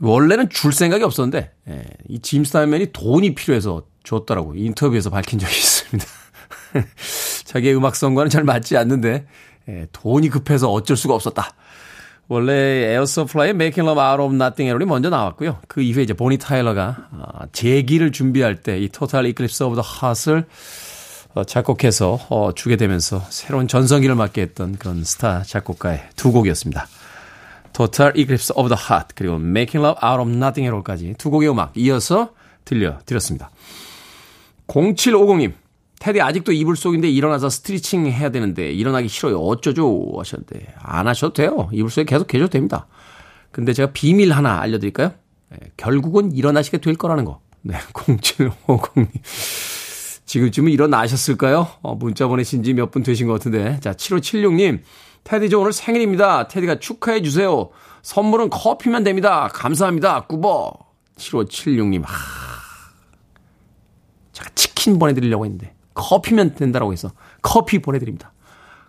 [0.02, 6.10] 원래는 줄 생각이 없었는데 예, 이 짐 스타인맨이 돈이 필요해서 줬더라고 인터뷰에서 밝힌 적이 있습니다.
[7.46, 9.28] 자기의 음악성과는 잘 맞지 않는데
[9.70, 11.52] 예, 돈이 급해서 어쩔 수가 없었다.
[12.28, 12.54] 원래
[12.94, 15.60] 에어 서플라이의 Making Love Out of Nothing All이 먼저 나왔고요.
[15.68, 20.46] 그 이후에 이제 보니 타일러가 아, 재기를 준비할 때 이 Eclipse of the Heart을
[21.34, 26.88] 어, 작곡해서 어, 주게 되면서 새로운 전성기를 맞게 했던 그런 스타 작곡가의 두 곡이었습니다.
[27.74, 31.50] Total Eclipse of the Heart 그리고 Making Love Out of Nothing at All까지 두 곡의
[31.50, 32.34] 음악 이어서
[32.66, 33.50] 들려드렸습니다.
[34.68, 35.54] 0750님
[36.00, 39.40] 테디 아직도 이불 속인데 일어나서 스트리칭 해야 되는데 일어나기 싫어요.
[39.40, 40.12] 어쩌죠?
[40.18, 41.70] 하셨는데 안 하셔도 돼요.
[41.72, 42.88] 이불 속에 계속 계셔도 됩니다.
[43.52, 45.12] 근데 제가 비밀 하나 알려드릴까요?
[45.50, 47.42] 네, 결국은 일어나시게 될 거라는 거.
[47.62, 49.08] 네, 0750님.
[50.26, 51.68] 지금쯤은 일어나셨을까요?
[51.82, 53.80] 어, 문자 보내신 지 몇 분 되신 것 같은데.
[53.82, 54.80] 자, 7576님.
[55.24, 56.48] 테디 저 오늘 생일입니다.
[56.48, 57.70] 테디가 축하해 주세요.
[58.02, 59.50] 선물은 커피면 됩니다.
[59.54, 60.22] 감사합니다.
[60.22, 60.74] 꾸버.
[61.18, 62.04] 7576님.
[62.04, 62.14] 하.
[64.34, 65.76] 제가 치킨 보내드리려고 했는데.
[65.94, 68.34] 커피면 된다라고 해서 커피 보내드립니다.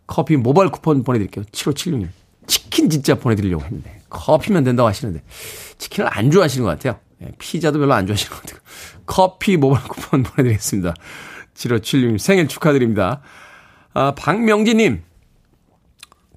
[0.07, 1.45] 커피 모바일 쿠폰 보내드릴게요.
[1.53, 2.09] 7576님.
[2.47, 4.01] 치킨 진짜 보내드리려고 했는데.
[4.09, 5.23] 커피면 된다고 하시는데.
[5.79, 6.99] 치킨을 안 좋아하시는 것 같아요.
[7.23, 8.61] 예, 피자도 별로 안 좋아하시는 것 같아요.
[9.07, 10.95] 커피 모바일 쿠폰 보내드리겠습니다.
[11.55, 13.21] 7576님 생일 축하드립니다.
[13.95, 15.03] 아, 박명진님.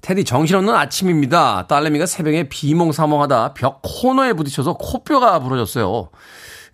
[0.06, 1.66] 테디 정신없는 아침입니다.
[1.66, 6.10] 딸내미가 새벽에 비몽사몽하다 벽 코너에 부딪혀서 코뼈가 부러졌어요.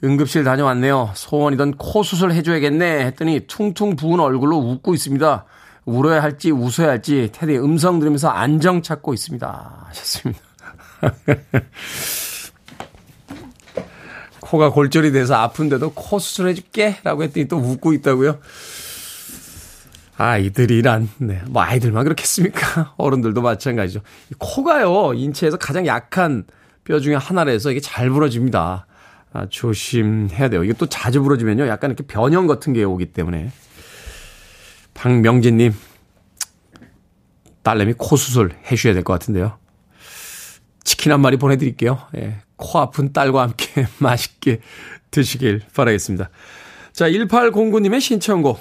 [0.04, 1.12] 응급실 다녀왔네요.
[1.14, 5.46] 소원이던 코 수술 해줘야겠네 했더니 퉁퉁 부은 얼굴로 웃고 있습니다.
[5.86, 9.86] 울어야 할지 웃어야 할지 테디 음성 들으면서 안정 찾고 있습니다.
[9.86, 10.40] 하셨습니다.
[14.40, 18.40] 코가 골절이 돼서 아픈데도 코 수술해줄게 라고 했더니 또 웃고 있다고요.
[20.16, 21.40] 아이들이란, 네.
[21.48, 22.94] 뭐 아이들만 그렇겠습니까?
[22.98, 24.00] 어른들도 마찬가지죠.
[24.38, 26.44] 코가요, 인체에서 가장 약한
[26.84, 28.86] 뼈 중에 하나라서 이게 잘 부러집니다.
[29.32, 30.62] 아, 조심해야 돼요.
[30.64, 31.66] 이게 또 자주 부러지면요.
[31.66, 33.50] 약간 이렇게 변형 같은 게 오기 때문에.
[34.94, 35.72] 박명진 님,
[37.62, 39.58] 딸내미 코 수술 해 주셔야 될 것 같은데요.
[40.84, 41.98] 치킨 한 마리 보내 드릴게요.
[42.16, 44.60] 예, 코 아픈 딸과 함께 맛있게
[45.10, 46.28] 드시길 바라겠습니다.
[46.92, 48.60] 자, 1809님의 신청곡,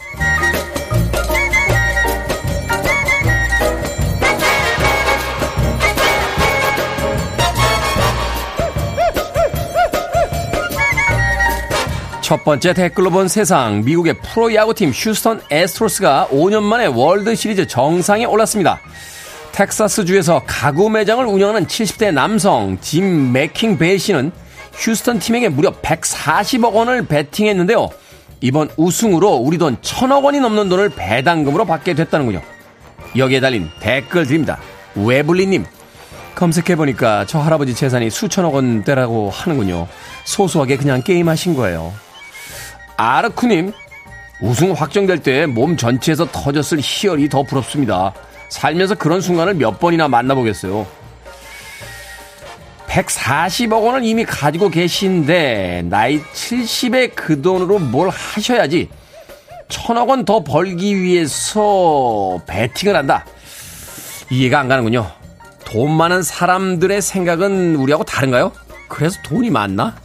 [12.31, 13.83] 첫 번째 댓글로 본 세상.
[13.83, 18.79] 미국의 프로야구팀 휴스턴 에스트로스가 5년 만에 월드 시리즈 정상에 올랐습니다.
[19.51, 24.31] 텍사스주에서 가구 매장을 운영하는 70대 남성 짐 매킹베일 씨는
[24.71, 27.89] 휴스턴 팀에게 무려 140억 원을 베팅했는데요.
[28.39, 32.41] 이번 우승으로 우리 돈 천억 원이 넘는 돈을 배당금으로 받게 됐다는군요.
[33.17, 34.57] 여기에 달린 댓글 드립니다.
[34.95, 35.65] 웨블리님,
[36.35, 39.89] 검색해보니까 저 할아버지 재산이 수천억 원대라고 하는군요.
[40.23, 41.91] 소소하게 그냥 게임하신 거예요.
[42.97, 43.73] 아르쿠님,
[44.41, 48.13] 우승 확정될 때 몸 전체에서 터졌을 희열이 더 부럽습니다.
[48.49, 50.85] 살면서 그런 순간을 몇 번이나 만나보겠어요.
[52.87, 58.89] 140억 원을 이미 가지고 계신데 나이 70에 그 돈으로 뭘 하셔야지
[59.69, 63.25] 천억 원 더 벌기 위해서 베팅을 한다.
[64.29, 65.09] 이해가 안 가는군요.
[65.63, 68.51] 돈 많은 사람들의 생각은 우리하고 다른가요?
[68.89, 69.95] 그래서 돈이 많나?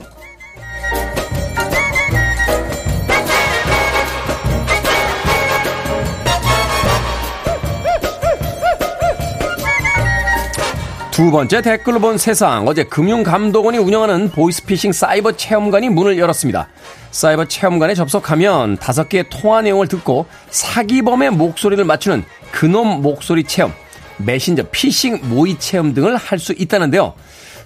[11.16, 12.68] 두 번째 댓글로 본 세상.
[12.68, 16.68] 어제 금융감독원이 운영하는 보이스피싱 사이버 체험관이 문을 열었습니다.
[17.10, 23.72] 사이버 체험관에 접속하면 다섯 개의 통화 내용을 듣고 사기범의 목소리를 맞추는 그놈 목소리 체험,
[24.18, 27.14] 메신저 피싱 모의 체험 등을 할 수 있다는데요.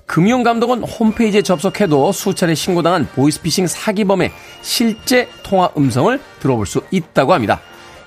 [0.06, 4.30] 금융감독원 홈페이지에 접속해도 수차례 신고당한 보이스피싱 사기범의
[4.62, 7.60] 실제 통화 음성을 들어볼 수 있다고 합니다.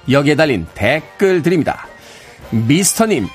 [0.09, 1.85] 여기에 달린 댓글 드립니다.
[2.51, 3.27] 미스터님,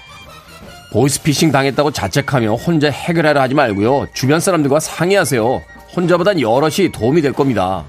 [0.91, 4.09] 보이스피싱 당했다고 자책하며 혼자 해결하려 하지 말고요.
[4.15, 5.63] 주변 사람들과 상의하세요.
[5.95, 7.85] 혼자보단 여럿이 도움이 될 겁니다.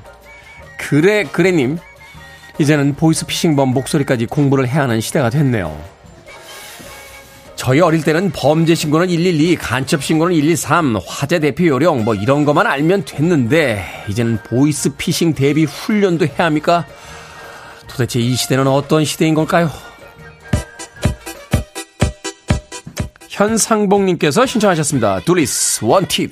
[0.77, 1.77] 그래, 그래님.
[2.59, 5.77] 이제는 보이스피싱범 목소리까지 공부를 해야 하는 시대가 됐네요.
[7.55, 12.65] 저희 어릴 때는 범죄 신고는 112, 간첩 신고는 113, 화재 대피 요령 뭐 이런 것만
[12.65, 16.85] 알면 됐는데 이제는 보이스 피싱 대비 훈련도 해야 합니까?
[17.87, 19.69] 도대체 이 시대는 어떤 시대인 걸까요?
[23.39, 25.21] 현상봉님께서 신청하셨습니다.
[25.21, 26.27] 둘리스 Wanted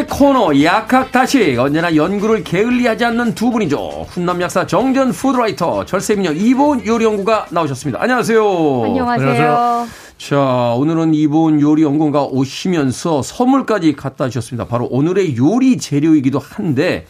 [0.00, 4.06] 수요일의 코너 약학다식 언제나 연구를 게을리하지 않는 두 분이죠.
[4.08, 8.00] 훈남 약사 정전 푸드라이터 절세미녀 이보은 요리연구가 나오셨습니다.
[8.00, 8.84] 안녕하세요.
[8.84, 9.86] 안녕하세요.
[10.16, 14.66] 자 오늘은 이보은 요리연구가 오시면서 선물까지 갖다 주셨습니다.
[14.66, 17.06] 바로 오늘의 요리 재료이기도 한데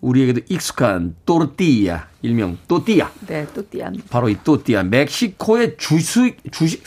[0.00, 4.02] 우리에게도 익숙한 또르띠야 일명 또띠야 네, 또띠안.
[4.10, 6.82] 바로 이 또띠아 멕시코의 주식 주식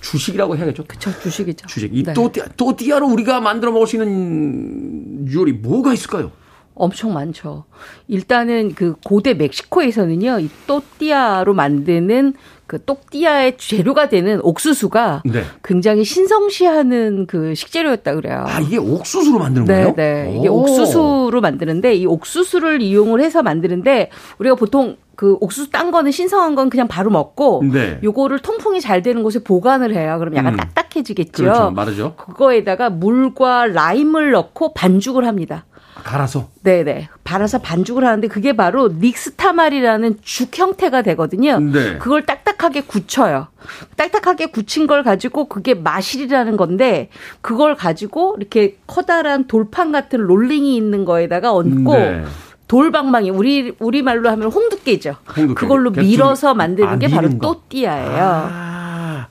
[0.00, 0.84] 주식이라고 해야겠죠.
[0.98, 1.66] 저 주식이죠.
[1.66, 2.12] 주식 이 네.
[2.12, 6.32] 또띠아 또띠아로 우리가 만들어 먹을 수 있는 요리 뭐가 있을까요?
[6.74, 7.64] 엄청 많죠.
[8.08, 12.34] 일단은 그 고대 멕시코에서는요, 이 또띠아로 만드는
[12.66, 15.42] 그 또띠아의 재료가 되는 옥수수가 네.
[15.62, 18.44] 굉장히 신성시하는 그 식재료였다 그래요.
[18.46, 19.94] 아, 이게 옥수수로 만드는 네, 거예요?
[19.94, 20.36] 네.
[20.38, 20.60] 이게 오.
[20.60, 24.08] 옥수수로 만드는데 이 옥수수를 이용을 해서 만드는데
[24.38, 28.00] 우리가 보통 그 옥수수 딴 거는 신성한 건 그냥 바로 먹고 네.
[28.02, 30.16] 요거를 통풍이 잘 되는 곳에 보관을 해요.
[30.18, 30.56] 그럼 약간 음.
[30.56, 31.42] 딱딱해지겠죠.
[31.42, 31.70] 그렇죠.
[31.72, 32.14] 마르죠.
[32.16, 35.66] 그거에다가 물과 라임을 넣고 반죽을 합니다.
[36.02, 36.48] 갈아서.
[36.62, 37.08] 네네.
[37.24, 41.58] 발라서 반죽을 하는데 그게 바로 닉스타말이라는 죽 형태가 되거든요.
[41.60, 41.98] 네.
[41.98, 43.48] 그걸 딱딱하게 굳혀요.
[43.96, 47.08] 딱딱하게 굳힌 걸 가지고 그게 마실이라는 건데
[47.40, 52.24] 그걸 가지고 이렇게 커다란 돌판 같은 롤링이 있는 거에다가 얹고 네.
[52.68, 55.16] 돌방망이 우리 우리 말로 하면 홍두깨죠.
[55.36, 55.54] 홍두깨.
[55.60, 57.46] 그걸로 개수- 밀어서 만드는 아, 게 바로 미는 거.
[57.54, 58.18] 또띠아예요.
[58.22, 59.26] 아.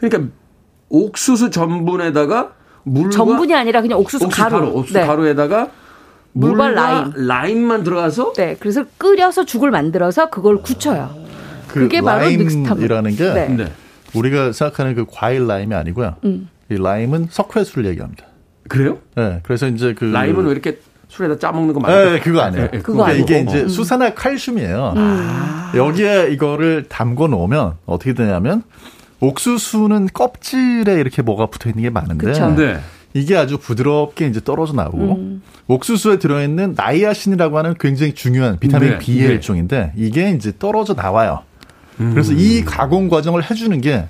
[0.00, 0.32] 그러니까
[0.88, 2.52] 옥수수 전분에다가
[2.84, 4.66] 물과 전분이 아니라 그냥 옥수수, 옥수수 가루.
[4.68, 5.06] 옥수수 네.
[5.06, 5.68] 가루에다가
[6.32, 7.62] 물과 물과 라임.
[7.66, 11.14] 만 들어가서 네, 그래서 끓여서 죽을 만들어서 그걸 굳혀요.
[11.68, 12.88] 그 그게 바로 닉스타물.
[12.88, 13.48] 라임이라는 게 네.
[13.48, 13.72] 네.
[14.14, 16.16] 우리가 생각하는 그 과일 라임이 아니고요.
[16.24, 16.48] 음.
[16.70, 18.24] 이 라임은 석회수를 얘기합니다.
[18.68, 18.98] 그래요?
[19.16, 20.78] 네, 그래서 이제 그 라임은 왜 이렇게
[21.08, 22.10] 술에다 짜 먹는 거 말고?
[22.10, 22.70] 네, 그거 아니에요.
[22.70, 23.24] 네, 그거 그러니까 아니고.
[23.24, 23.68] 이게 이제 어.
[23.68, 24.94] 수산화 칼슘이에요.
[24.96, 25.70] 음.
[25.76, 28.62] 여기에 이거를 담궈 놓으면 어떻게 되냐면
[29.20, 32.48] 옥수수는 껍질에 이렇게 뭐가 붙어 있는 게 많은데 그쵸.
[32.56, 32.78] 네.
[33.14, 35.42] 이게 아주 부드럽게 이제 떨어져 나오고 음.
[35.68, 39.34] 옥수수에 들어있는 나이아신이라고 하는 굉장히 중요한 비타민 네, B의 네.
[39.34, 41.40] 일종인데 이게 이제 떨어져 나와요.
[41.96, 42.38] 그래서 음.
[42.38, 44.06] 이 가공 과정을 해주는 게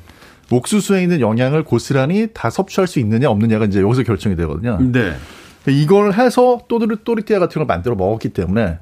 [0.51, 4.79] 옥수수에 있는 영양을 고스란히 다 섭취할 수 있느냐 없느냐가 이제 여기서 결정이 되거든요.
[4.81, 5.15] 네.
[5.67, 8.79] 이걸 해서 또르 또르띠아 같은 걸 만들어 먹었기 때문에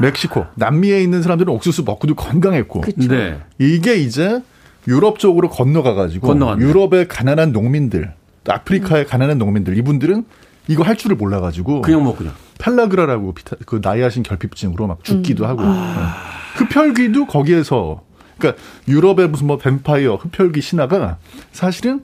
[0.00, 3.38] 멕시코, 남미에 있는 사람들은 옥수수 먹고도 건강했고 네.
[3.58, 4.42] 이게 이제
[4.88, 6.64] 유럽 쪽으로 건너가 가지고 건너갔네.
[6.64, 10.24] 유럽의 가난한 농민들, 또 아프리카의 가난한 농민들 이분들은
[10.68, 12.32] 이거 할 줄을 몰라 가지고 그냥 먹군요.
[12.58, 15.48] 펠라그라라고 비타, 그 나이아신 결핍증으로 막 죽기도 음.
[15.48, 16.14] 하고 아.
[16.58, 16.64] 네.
[16.64, 18.02] 흡혈귀도 거기에서
[18.38, 21.18] 그러니까 유럽의 무슨 뭐 뱀파이어 흡혈귀 신화가
[21.52, 22.02] 사실은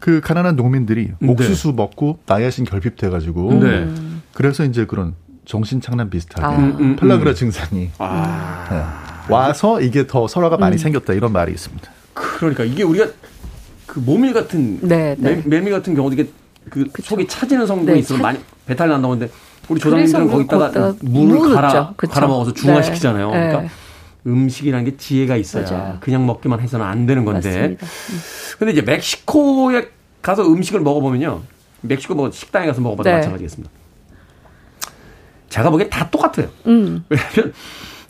[0.00, 1.28] 그 가난한 농민들이 네.
[1.28, 3.88] 옥수수 먹고 나이아신 결핍돼 가지고 네.
[4.32, 5.14] 그래서 이제 그런
[5.44, 6.58] 정신 착란 비슷하게 아.
[6.58, 8.66] 음, 음, 펠라그라 증상이 아.
[8.70, 9.32] 네.
[9.32, 10.78] 와서 이게 더 설화가 많이 음.
[10.78, 11.90] 생겼다 이런 말이 있습니다.
[12.14, 13.06] 그러니까 이게 우리가
[13.88, 15.42] 그 모밀 같은 네, 네.
[15.46, 16.28] 매, 미 같은 경우도 이게
[16.70, 19.32] 그 속이 차지는 성분이 네, 있으면 차- 많이 배탈 난다고 하는데
[19.68, 21.94] 우리 조상님들은 거기다가 물을 물 갈아.
[21.96, 22.12] 그쵸.
[22.12, 23.30] 갈아 먹어서 중화시키잖아요.
[23.30, 23.32] 네.
[23.38, 23.68] 그러니까 네.
[24.26, 25.96] 음식이라는 게 지혜가 있어야 맞아요.
[26.00, 27.48] 그냥 먹기만 해서는 안 되는 건데.
[27.78, 27.86] 맞습니다.
[28.58, 29.88] 근데 이제 멕시코에
[30.20, 31.40] 가서 음식을 먹어보면요.
[31.80, 33.16] 멕시코 뭐 식당에 가서 먹어봐도 네.
[33.16, 33.70] 마찬가지겠습니다.
[35.48, 36.48] 제가 보기엔 다 똑같아요.
[36.66, 37.04] 음.
[37.08, 37.54] 왜냐면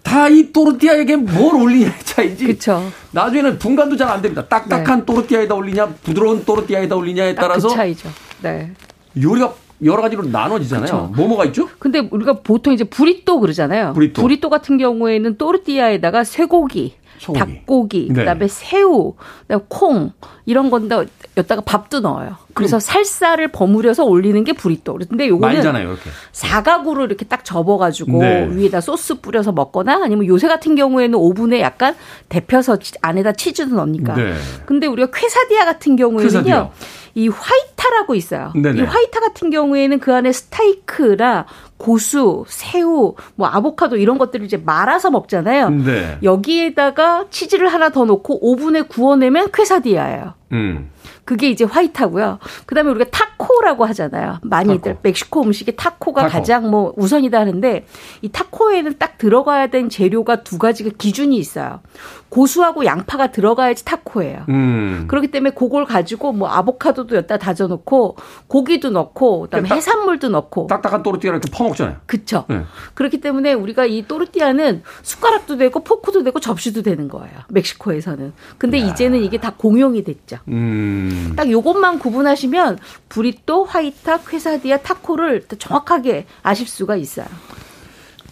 [0.02, 2.46] 다 이 또르띠아에게 뭘 올리냐의 차이지.
[2.46, 2.82] 그쵸.
[3.12, 4.46] 나중에는 분간도 잘 안 됩니다.
[4.46, 8.08] 딱딱한 또르띠아에다 올리냐, 부드러운 또르띠아에다 올리냐에 딱 따라서 그 차이죠.
[8.42, 8.72] 네.
[9.20, 9.52] 요리가
[9.84, 10.84] 여러 가지로 나눠지잖아요.
[10.84, 11.12] 그쵸.
[11.14, 11.68] 뭐뭐가 있죠?
[11.78, 13.92] 근데 우리가 보통 이제 브리또 그러잖아요.
[13.94, 14.48] 브리또.
[14.50, 17.38] 같은 경우에는 또르띠아에다가 쇠고기, 소고기.
[17.38, 18.14] 닭고기, 네.
[18.14, 20.12] 그다음에 새우, 그다음에 콩
[20.46, 22.36] 이런 건데 여기다가 밥도 넣어요.
[22.58, 24.98] 그래서 살살을 버무려서 올리는 게 브리또.
[25.08, 26.10] 근데 요거는 말잖아요, 이렇게.
[26.32, 28.48] 사각으로 이렇게 딱 접어가지고 네.
[28.50, 31.94] 위에다 소스 뿌려서 먹거나 아니면 요새 같은 경우에는 오븐에 약간
[32.28, 34.14] 데펴서 치- 안에다 치즈도 넣으니까.
[34.14, 34.34] 네.
[34.66, 36.28] 근데 우리가 퀘사디아 같은 경우에는요.
[36.28, 36.70] 퀘사디아.
[37.14, 38.52] 이 화이타라고 있어요.
[38.54, 38.80] 네네.
[38.80, 41.46] 이 화이타 같은 경우에는 그 안에 스테이크나
[41.76, 45.70] 고수, 새우, 뭐 아보카도 이런 것들을 이제 말아서 먹잖아요.
[45.70, 46.18] 네.
[46.22, 50.34] 여기에다가 치즈를 하나 더 넣고 오븐에 구워내면 퀘사디아예요.
[50.52, 50.90] 음.
[51.24, 52.38] 그게 이제 화이트하고요.
[52.66, 54.38] 그다음에 우리가 타코라고 하잖아요.
[54.42, 55.00] 많이들 타코.
[55.02, 56.32] 멕시코 음식이 타코가 타코.
[56.32, 57.86] 가장 뭐 우선이다 하는데
[58.22, 61.80] 이 타코에는 딱 들어가야 되는 재료가 두 가지가 기준이 있어요.
[62.28, 64.44] 고수하고 양파가 들어가야지 타코예요.
[64.50, 65.04] 음.
[65.08, 68.16] 그렇기 때문에 그걸 가지고 뭐 아보카도도 여기다 다져 놓고
[68.46, 71.96] 고기도 넣고 그다음에 딱- 해산물도 넣고 딱딱한 또르띠아 이렇게 퍼먹잖아요.
[72.06, 72.44] 그쵸.
[72.48, 72.62] 네.
[72.94, 77.32] 그렇기 때문에 우리가 이 또르띠아는 숟가락도 되고 포크도 되고 접시도 되는 거예요.
[77.48, 78.32] 멕시코에서는.
[78.58, 80.38] 근데 이제는 이게 다 공용이 됐죠.
[80.48, 81.32] 음.
[81.36, 87.26] 딱 요것만 구분하시면 브리또, 화이타, 퀘사디아, 타코를 또 정확하게 아실 수가 있어요.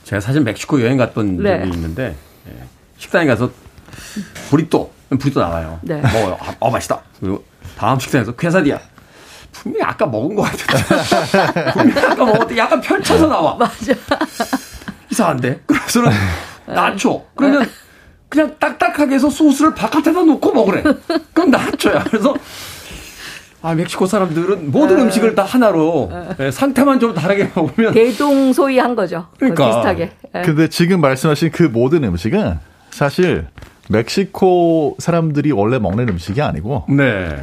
[0.04, 1.58] 제가 사실 멕시코 여행 갔던 네.
[1.60, 2.14] 적이 있는데
[2.48, 2.62] 예,
[2.98, 3.50] 식당에 가서
[4.50, 5.78] 브리또 브리또 나와요.
[5.82, 6.00] 네.
[6.00, 6.38] 먹어요.
[6.40, 7.00] 아, 어 맛있다.
[7.20, 7.44] 그리고
[7.78, 8.78] 다음 식당에서 퀘사디아.
[9.52, 11.72] 분명히 아까 먹은 거 같아.
[11.72, 13.54] 분명히 아까 먹었더니 약간 펼쳐서 나와.
[13.58, 13.92] 맞아.
[15.10, 15.60] 이상한데?
[15.66, 16.10] 그래서는
[16.66, 17.24] 나초.
[17.34, 17.68] 그러면
[18.28, 20.82] 그냥 딱딱하게 해서 소스를 바깥에다 놓고 먹으래.
[21.32, 22.04] 그럼 나초야.
[22.04, 22.34] 그래서
[23.62, 29.28] 아 멕시코 사람들은 모든 음식을 다 하나로 예, 상태만 좀 다르게 먹으면 대동소이한 거죠.
[29.38, 29.66] 그러니까.
[29.66, 30.12] 비슷하게.
[30.36, 30.42] 예.
[30.42, 32.58] 근데 지금 말씀하신 그 모든 음식은
[32.90, 33.46] 사실
[33.88, 37.36] 멕시코 사람들이 원래 먹는 음식이 아니고 네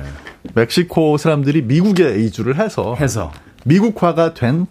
[0.54, 3.32] 멕시코 사람들이 미국에 이주를 해서 해서
[3.66, 4.68] 미국화가 된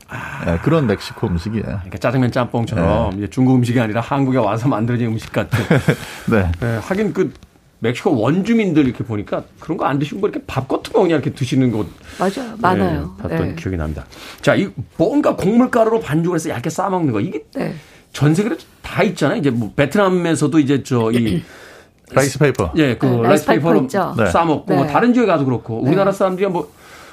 [0.47, 1.65] 예, 그런 멕시코 음식이에요.
[1.65, 5.59] 그러니까 짜장면 짬뽕처럼 이제 중국 음식이 아니라 한국에 와서 만들어진 음식 같은.
[6.31, 6.53] 네.
[6.63, 7.33] 예, 하긴 그
[7.79, 11.31] 멕시코 원주민들 이렇게 보니까 그런 거 안 드시고 뭐 이렇게 밥 같은 거 그냥 이렇게
[11.33, 11.87] 드시는 거
[12.19, 12.55] 맞아요.
[12.59, 13.15] 많아요.
[13.19, 13.55] 예, 봤던 네.
[13.55, 14.05] 기억이 납니다.
[14.43, 14.69] 자, 이
[14.99, 17.75] 뭔가 곡물가루로 반죽을 해서 얇게 싸 먹는 거 이게 네.
[18.13, 19.39] 전 세계로 다 있잖아요.
[19.39, 21.43] 이제 뭐 베트남에서도 이제 저
[22.13, 22.71] 이 rice paper.
[22.77, 24.15] 예, 그 네, rice rice paper paper로 있죠.
[24.17, 24.27] 네.
[24.31, 24.93] 싸 먹고 뭐 네.
[24.93, 26.71] 다른 지역에 가도 그렇고 우리나라 사람들이 뭐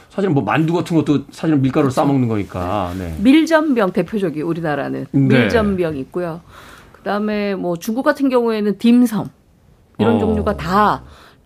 [0.10, 2.94] 사실은 뭐 만두 같은 것도 사실은 밀가루로 싸 먹는 거니까.
[2.98, 3.16] 네.
[3.20, 5.20] 밀전병 대표적이 우리나라는 네.
[5.20, 6.42] 밀전병 있고요.
[6.94, 9.30] 그다음에 뭐 중국 같은 경우에는 딤섬
[10.00, 10.20] 이런 어.
[10.20, 11.04] 종류가 다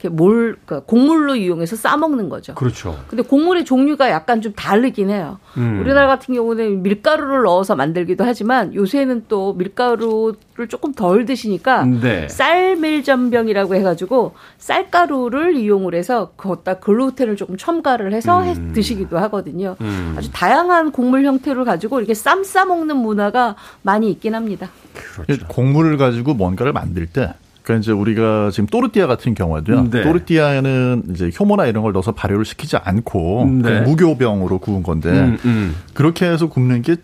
[0.09, 2.53] 몰 그러니까 곡물로 이용해서 싸 먹는 거죠.
[2.55, 2.97] 그렇죠.
[3.07, 5.39] 근데 곡물의 종류가 약간 좀 다르긴 해요.
[5.57, 5.79] 음.
[5.81, 12.27] 우리나라 같은 경우는 밀가루를 넣어서 만들기도 하지만 요새는 또 밀가루를 조금 덜 드시니까 네.
[12.29, 19.75] 쌀밀전병이라고 해가지고 쌀가루를 이용을 해서 거기다 글루텐을 조금 첨가를 해서 해- 드시기도 하거든요.
[19.81, 20.15] 음.
[20.17, 24.69] 아주 다양한 곡물 형태를 가지고 이렇게 쌈 싸 먹는 문화가 많이 있긴 합니다.
[24.93, 25.47] 그렇죠.
[25.47, 27.33] 곡물을 가지고 뭔가를 만들 때
[27.63, 29.89] 그러니까 이제 우리가 지금 또르띠아 같은 경우에도요.
[29.89, 30.03] 네.
[30.03, 33.61] 또르띠아에는 이제 효모나 이런 걸 넣어서 발효를 시키지 않고 네.
[33.61, 35.75] 그냥 무교병으로 구운 건데 음, 음.
[35.93, 36.97] 그렇게 해서 굽는 게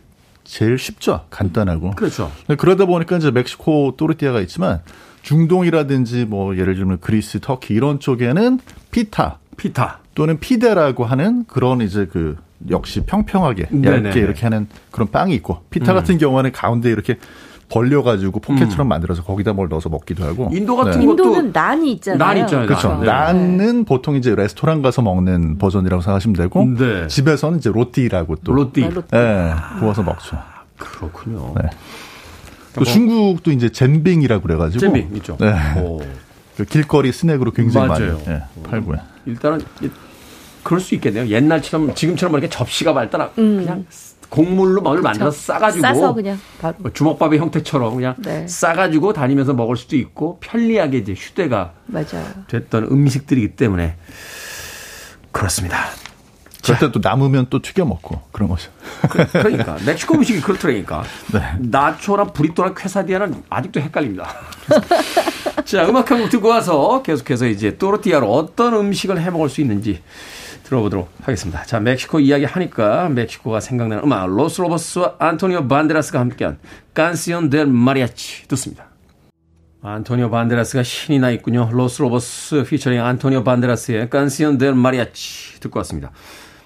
[0.43, 1.21] 제일 쉽죠.
[1.29, 1.91] 간단하고.
[1.91, 2.31] 그렇죠.
[2.57, 4.81] 그러다 보니까 이제 멕시코 또르띠아가 있지만
[5.21, 8.59] 중동이라든지 뭐 예를 들면 그리스, 터키 이런 쪽에는
[8.91, 9.99] 피타 피타.
[10.15, 12.35] 또는 피데라고 하는 그런 이제 그
[12.69, 14.09] 역시 평평하게 네네네.
[14.09, 17.17] 얇게 이렇게 하는 그런 빵이 있고 피타 같은 경우는 가운데 이렇게
[17.69, 21.05] 벌려가지고 포켓처럼 만들어서 거기다 뭘 넣어서 먹기도 하고 인도 같은 네.
[21.05, 22.17] 것도 인도는 난이 있잖아요.
[22.17, 22.67] 난 있잖아요.
[22.67, 22.97] 그렇죠.
[22.99, 23.05] 네.
[23.05, 27.07] 난은 보통 이제 레스토랑 가서 먹는 버전이라고 생각하시면 되고 네.
[27.07, 28.81] 집에서는 이제 로띠라고 또 로띠.
[28.81, 29.07] 네, 로띠.
[29.15, 30.37] 예, 구워서 먹죠.
[30.77, 31.53] 그렇군요.
[31.61, 31.69] 네.
[32.73, 35.37] 또 중국도 이제 젠빙이라고 그래가지고 젠빙 있죠.
[35.39, 35.53] 네.
[35.81, 35.99] 오.
[36.57, 38.13] 그 길거리 스낵으로 굉장히 맞아요.
[38.13, 38.97] 많이 예, 팔고요.
[39.25, 39.89] 일단은 이-
[40.63, 41.27] 그럴 수 있겠네요.
[41.27, 43.85] 옛날처럼 지금처럼 이렇게 접시가 발달하 그냥
[44.29, 46.75] 곡물로 뭘 만들어서 싸가지고 싸서 그냥 바로.
[46.79, 48.47] 뭐 주먹밥의 형태처럼 그냥 네.
[48.47, 52.25] 싸가지고 다니면서 먹을 수도 있고 편리하게 이제 휴대가 맞아요.
[52.47, 53.95] 됐던 음식들이기 때문에
[55.31, 55.85] 그렇습니다.
[56.63, 58.69] 그때 또 남으면 또 튀겨 먹고 그런 거죠.
[59.31, 61.03] 그러니까 멕시코 음식이 그렇더라니까.
[61.33, 61.41] 네.
[61.59, 64.29] 나초나 브리또나 퀘사디아는 아직도 헷갈립니다.
[65.65, 70.01] 자, 음악 한 곡 듣고 와서 계속해서 이제 또르띠아로 어떤 음식을 해 먹을 수 있는지
[70.69, 71.63] 들어보도록 하겠습니다.
[71.63, 76.59] 자, 멕시코 이야기 하니까 멕시코가 생각나는 음악 로스 로버스와 안토니오 반데라스가 함께한
[76.93, 78.85] Canción del Mariachi 듣습니다.
[79.81, 81.69] 안토니오 반데라스가 신이 나 있군요.
[81.71, 86.11] 로스 로버스 피처링 안토니오 반데라스의 Canción del Mariachi 듣고 왔습니다.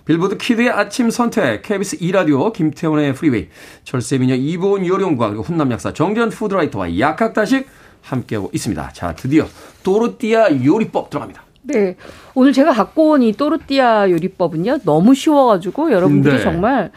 [0.05, 3.47] 빌보드 키드의 아침 선택, KBS 2라디오, 김태훈의 프리웨이,
[3.85, 7.69] 절세미녀 이보은 요령과 그리고 훈남 약사 정전 푸드라이터와 약학다식
[8.01, 8.89] 함께하고 있습니다.
[8.91, 9.47] 자, 드디어
[9.83, 11.52] 또르띠아 요리법 들어갑니다.
[11.63, 11.95] 네.
[12.35, 14.79] 오늘 제가 갖고 온 이 또르띠아 요리법은요.
[14.83, 16.43] 너무 쉬워가지고 여러분들이 네.
[16.43, 16.91] 정말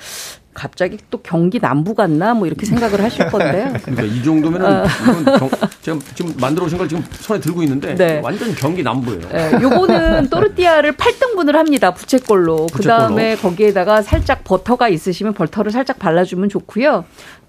[0.55, 3.75] 갑자기 또 경기 남부 갔나 뭐 이렇게 생각을 하실 건데요.
[3.85, 5.51] 그러니까 이 정도면은 이건 경-
[5.83, 8.21] 제가 지금 만들어 오신 걸 지금 손에 들고 있는데 네.
[8.25, 9.21] 완전 경기 남부예요.
[9.35, 11.93] 예, 요거는 또르띠아를 8등분을 합니다.
[11.93, 12.69] 부채꼴로.
[12.73, 17.05] 그 다음에 거기에다가 살짝 버터가 있으시면 버터를 살짝 발라주면 좋고요.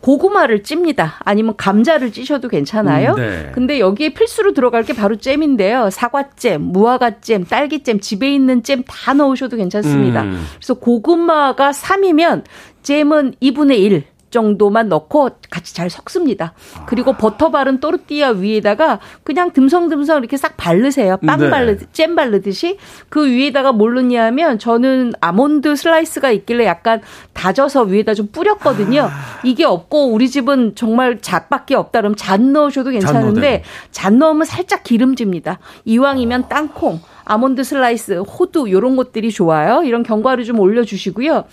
[0.07, 1.15] 고구마를 찝니다.
[1.19, 3.11] 아니면 감자를 찌셔도 괜찮아요.
[3.11, 3.51] 음, 네.
[3.53, 5.89] 근데 여기에 필수로 들어갈 게 바로 잼인데요.
[5.89, 10.21] 사과잼, 무화과잼, 딸기잼, 집에 있는 잼 다 넣으셔도 괜찮습니다.
[10.21, 10.45] 음.
[10.55, 12.43] 그래서 고구마가 3이면
[12.83, 14.03] 잼은 2분의 1
[14.37, 16.53] 정도만 넣고 같이 잘 섞습니다.
[16.85, 21.17] 그리고 버터 바른 또르띠아 위에다가 그냥 듬성듬성 이렇게 싹 바르세요.
[21.25, 21.49] 빵 네.
[21.49, 22.77] 바르 잼 바르듯이
[23.09, 27.01] 그 위에다가 뭘 넣냐 하면 저는 아몬드 슬라이스가 있길래 약간
[27.33, 29.09] 다져서 위에다 좀 뿌렸거든요.
[29.43, 33.63] 이게 없고 우리 집은 정말 잣밖에 없다 그러면 잣 넣으셔도 괜찮은데.
[33.89, 35.57] 잣 넣으면 살짝 기름집니다.
[35.85, 39.81] 이왕이면 땅콩, 아몬드 슬라이스, 호두 요런 것들이 좋아요.
[39.83, 41.45] 이런 견과류 좀 올려주시고요.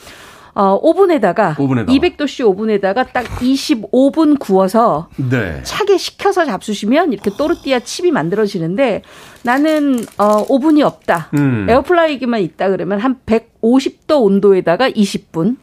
[0.55, 1.93] 어, 오븐에다가 오븐에다가.
[1.93, 5.61] 200도씨 오븐에다가 딱 25분 구워서 네.
[5.65, 9.03] 차게 식혀서 잡수시면 이렇게 또르띠아 칩이 만들어지는데
[9.43, 11.31] 나는 어 오븐이 없다.
[11.35, 11.67] 음.
[11.69, 15.57] 에어프라이기만 있다 그러면 한 150도 온도에다가 20분.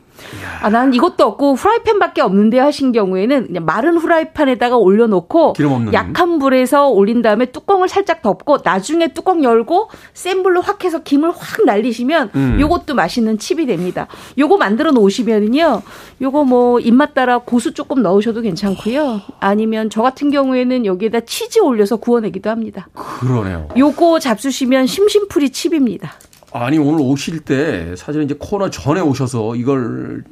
[0.62, 5.94] 아, 난 이것도 없고 후라이팬밖에 없는데 하신 경우에는 그냥 마른 후라이팬에다가 올려놓고 기름 없는.
[5.94, 11.32] 약한 불에서 올린 다음에 뚜껑을 살짝 덮고 나중에 뚜껑 열고 센 불로 확 해서 김을
[11.32, 12.58] 확 날리시면 음.
[12.60, 14.08] 요것도 맛있는 칩이 됩니다.
[14.38, 15.82] 요거 만들어 놓으시면은요.
[16.22, 19.22] 요거 뭐 입맛 따라 고수 조금 넣으셔도 괜찮고요.
[19.40, 22.88] 아니면 저 같은 경우에는 여기에다 치즈 올려서 구워내기도 합니다.
[22.94, 23.68] 그러네요.
[23.78, 26.14] 요거 잡수시면 심심풀이 칩입니다.
[26.54, 30.24] 아니 오늘 오실 때 사실은 이제 코너 전에 오셔서 이걸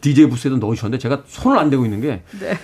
[0.00, 2.58] DJ 부스에도 넣으셨는데 제가 손을 안 대고 있는 게 네.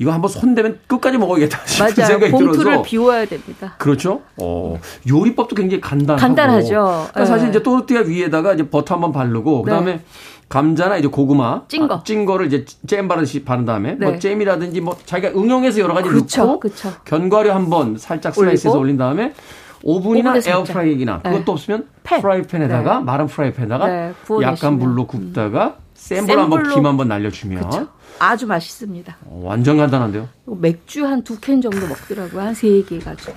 [0.00, 2.06] 이거 한번 손대면 끝까지 먹어야겠다 싶은 맞아요.
[2.08, 3.74] 생각이 봉투를 들어서 비워야 됩니다.
[3.78, 4.22] 그렇죠.
[4.36, 6.68] 어, 요리법도 굉장히 간단하고 간단하죠.
[6.68, 7.26] 그러니까 네.
[7.26, 10.00] 사실 이제 또르띠아 위에다가 이제 버터 한번 바르고 그다음에
[10.48, 11.96] 감자나 이제 고구마 찐 거.
[11.96, 14.18] 아, 찐 거를 이제 잼 바르듯이 바른 다음에 뭐 네.
[14.20, 16.92] 잼이라든지 뭐 자기가 응용해서 여러 가지 그쵸, 넣고 그쵸.
[17.04, 18.78] 견과류 한번 살짝 슬라이스해서.
[18.78, 19.34] 올린 다음에
[19.82, 20.34] 오븐이나.
[20.44, 21.30] 에어프라이기나 네.
[21.30, 22.20] 그것도 없으면 팬.
[22.20, 23.04] 프라이팬에다가 네.
[23.04, 24.12] 마른 프라이팬에다가 네.
[24.42, 26.74] 약한 불로 굽다가 센불센 한번 불로.
[26.74, 27.88] 김 한번 날려주면 그렇죠.
[28.20, 29.16] 아주 맛있습니다.
[29.26, 30.28] 어, 완전 간단한데요.
[30.46, 32.40] 맥주 한 두 캔 정도 먹더라고요.
[32.42, 33.34] 한 세 개 가지고.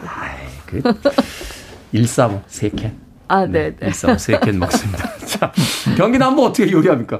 [0.65, 0.81] 그
[1.91, 2.97] 일사모 세 캔.
[3.27, 3.87] 아, 네, 네.
[3.87, 5.17] 일사모 세캔 먹습니다.
[5.25, 5.51] 자,
[5.95, 7.19] 경기 남부 어떻게 요리합니까?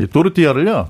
[0.00, 0.88] 이 또르띠아를요,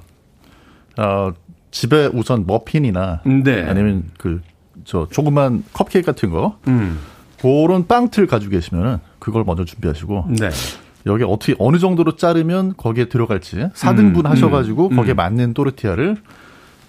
[0.98, 1.32] 어,
[1.70, 3.64] 집에 우선 머핀이나 네.
[3.68, 4.40] 아니면 그,
[4.84, 6.98] 저, 조그만 컵케이크 같은 거, 음.
[7.42, 10.50] 그런 빵틀 가지고 계시면은 그걸 먼저 준비하시고, 네.
[11.06, 15.16] 여기 어떻게, 어느 정도로 자르면 거기에 들어갈지 4등분 음, 하셔가지고 음, 거기에 음.
[15.16, 16.16] 맞는 또르띠아를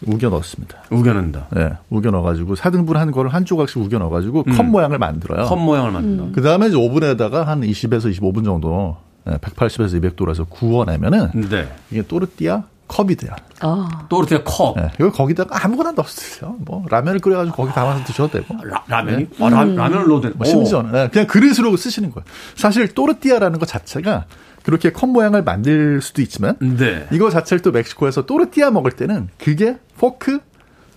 [0.05, 0.83] 우겨 넣습니다.
[0.91, 1.47] 우겨 넣는다.
[1.55, 5.45] 예, 우겨 넣어가지고 4등분 한 거를 한 조각씩 우겨 넣어가지고 컵 모양을 만들어요.
[5.45, 6.25] 컵 모양을 만든다.
[6.33, 8.97] 그 다음에 이제 오븐에다가 한 20에서 25분 정도,
[9.27, 11.67] 예, 180에서 200도라서 구워내면은 네.
[11.89, 12.63] 이게 또르띠아
[12.93, 13.31] 컵이 돼요.
[13.61, 14.77] 아, 또르티아 컵.
[14.77, 16.55] 예, 이거 거기다가 아무거나 넣으세요.
[16.59, 18.55] 뭐 라면을 끓여가지고 거기 담아서 드셔도 되고.
[18.63, 19.27] 라, 라면이?
[19.39, 20.29] 아, 라, 라면을 넣어도 돼.
[20.35, 22.23] 뭐 심지어는 예, 그냥 그릇으로 쓰시는 거예요.
[22.55, 24.25] 사실 또르띠아라는 것 자체가
[24.63, 27.07] 그렇게 컵 모양을 만들 수도 있지만 네.
[27.11, 30.39] 이거 자체를 또 멕시코에서 또르띠아 먹을 때는 그게 포크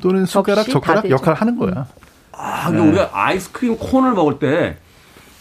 [0.03, 1.09] 또는 숟가락, 젓가락.
[1.11, 1.87] 역할을 하는 거야.
[2.33, 4.77] 아, 근데 우리가 아이스크림 콘을 먹을 때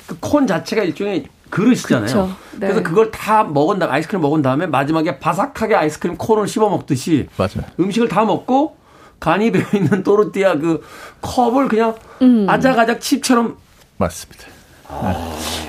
[0.07, 2.05] 그 콘 자체가 일종의 그릇이잖아요.
[2.05, 2.29] 그쵸.
[2.53, 2.67] 네.
[2.67, 7.63] 그래서 그걸 다 먹은 다음에 아이스크림 먹은 다음에 마지막에 바삭하게 아이스크림 콘을 씹어 먹듯이 맞아요.
[7.79, 8.77] 음식을 다 먹고
[9.19, 10.83] 간이 배어 있는 또르띠아 그
[11.21, 12.45] 컵을 그냥 음.
[12.49, 13.57] 아작아작 칩처럼
[13.97, 14.45] 맞습니다.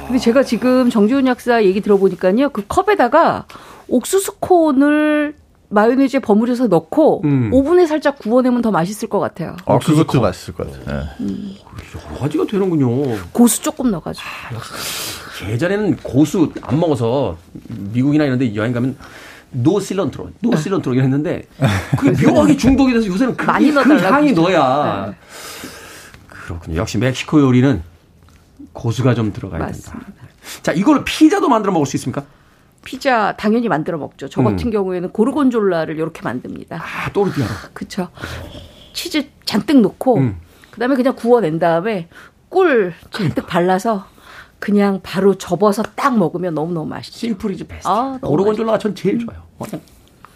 [0.07, 2.51] 근데 제가 지금 정지훈 약사 얘기 들어보니까요.
[2.51, 3.47] 그 컵에다가
[3.89, 5.35] 옥수수 콘을
[5.69, 7.51] 마요네즈에 버무려서 넣고 음.
[7.53, 9.57] 오븐에 살짝 구워내면 더 맛있을 것 같아요.
[9.65, 10.27] 어, 옥수수 그것도 컵.
[10.29, 11.07] 맛있을 것 같아요.
[11.21, 11.27] 예.
[12.11, 13.19] 여러 가지가 되는군요.
[13.33, 14.27] 고수 조금 넣어가지고.
[15.45, 17.37] 예전에는 고수 안 먹어서
[17.69, 18.97] 미국이나 이런 데 여행 가면
[19.51, 21.47] no cilantro, no cilantro 이랬는데
[21.99, 24.33] 그게 묘하게 중독이 돼서 요새는 많이 그 향이.
[24.33, 25.15] 넣어야.
[26.29, 26.77] 그렇군요.
[26.79, 27.83] 역시 멕시코 요리는
[28.73, 29.93] 고수가 좀 들어가야 맞습니다.
[29.93, 30.13] 된다.
[30.63, 32.25] 자, 이걸 피자도 만들어 먹을 수 있습니까?
[32.85, 34.29] 피자 당연히 만들어 먹죠.
[34.29, 34.71] 저 같은 음.
[34.71, 36.77] 경우에는 고르곤졸라를 이렇게 만듭니다.
[36.81, 37.51] 아, 또르띠아로.
[37.73, 38.09] 그쵸.
[38.93, 40.37] 치즈 잔뜩 넣고, 음.
[40.71, 42.09] 그 다음에 그냥 구워낸 다음에
[42.49, 44.07] 꿀 잔뜩 발라서
[44.59, 47.19] 그냥 바로 접어서 딱 먹으면 너무너무 맛있죠.
[47.19, 47.89] 심플이지 베스트.
[47.89, 49.39] 아, 너무 고르곤졸라가 전 제일 좋아요.
[49.59, 49.81] 그냥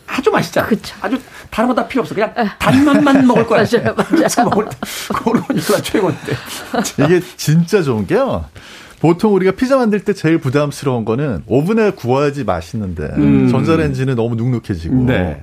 [0.06, 0.66] 아주 맛있잖아.
[0.68, 0.94] 그쵸.
[1.00, 1.18] 아주
[1.50, 2.14] 다른 거 다 필요 없어.
[2.14, 3.64] 그냥 단맛만 먹을 거야.
[3.64, 4.50] 맞아요, 맞아요.
[4.50, 4.76] 먹을 때
[5.24, 6.32] 고르곤졸라 최고인데.
[7.04, 8.44] 이게 진짜 좋은 게요.
[9.00, 13.48] 보통 우리가 피자 만들 때 제일 부담스러운 거는 오븐에 구워야지 맛있는데 음.
[13.48, 15.42] 전자레인지는 너무 눅눅해지고 네.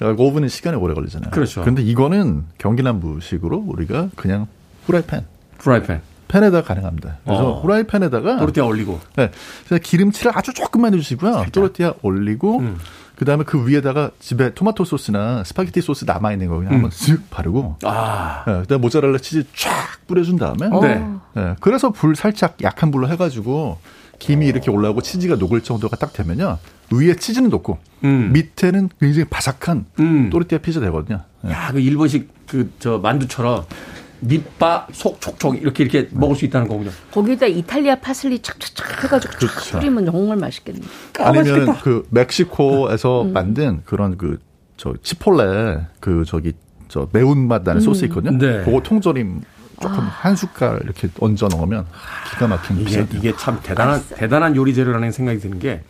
[0.00, 1.30] 오븐은 시간이 오래 걸리잖아요.
[1.32, 1.62] 그렇죠.
[1.64, 4.46] 근데 이거는 경기남부식으로 우리가 그냥
[4.86, 5.24] 후라이팬
[5.58, 6.00] 프라이팬.
[6.30, 7.18] 팬에다 가능합니다.
[7.24, 7.60] 그래서 어.
[7.60, 9.00] 후라이팬에다가 또르띠아 올리고.
[9.16, 9.30] 네,
[9.66, 11.46] 그래서 기름칠을 아주 조금만 해주시고요.
[11.52, 12.78] 또르띠아 올리고 음.
[13.16, 17.28] 그 다음에 그 위에다가 집에 토마토 소스나 스파게티 소스 남아 있는 거 그냥 한번 쓱
[17.30, 18.44] 바르고 아.
[18.46, 19.70] 네, 그다음에 모짜렐라 치즈 쫙
[20.06, 21.04] 뿌려준 다음에 네.
[21.34, 23.78] 네, 그래서 불 살짝 약한 불로 해가지고
[24.18, 26.58] 김이 이렇게 올라오고 치즈가 녹을 정도가 딱 되면요
[26.92, 28.30] 위에 치즈는 녹고 음.
[28.32, 30.30] 밑에는 굉장히 바삭한 음.
[30.30, 31.20] 또르띠아 피자 되거든요.
[31.42, 31.52] 네.
[31.52, 33.64] 야, 그 일본식 그 저 만두처럼
[34.20, 36.90] 밑바 속 촉촉 이렇게 이렇게 먹을 수 있다는 거군요.
[37.10, 39.78] 거기다 이탈리아 파슬리 착착착 해가지고 쫙 그렇죠.
[39.78, 40.84] 뿌리면 정말 맛있겠네요.
[41.18, 44.38] 아니면 그 멕시코에서 만든 그런 그
[44.80, 46.54] 저 치폴레 그 저기
[46.88, 48.38] 저 매운맛 나는 소스 있거든요.
[48.38, 48.64] 네.
[48.64, 49.42] 그거 통조림
[49.78, 51.84] 조금 한 숟갈 이렇게 얹어 넣으면
[52.30, 53.06] 기가 막힌 이게.
[53.12, 55.82] 이게 참 대단한 대단한 요리 재료라는 생각이 드는 게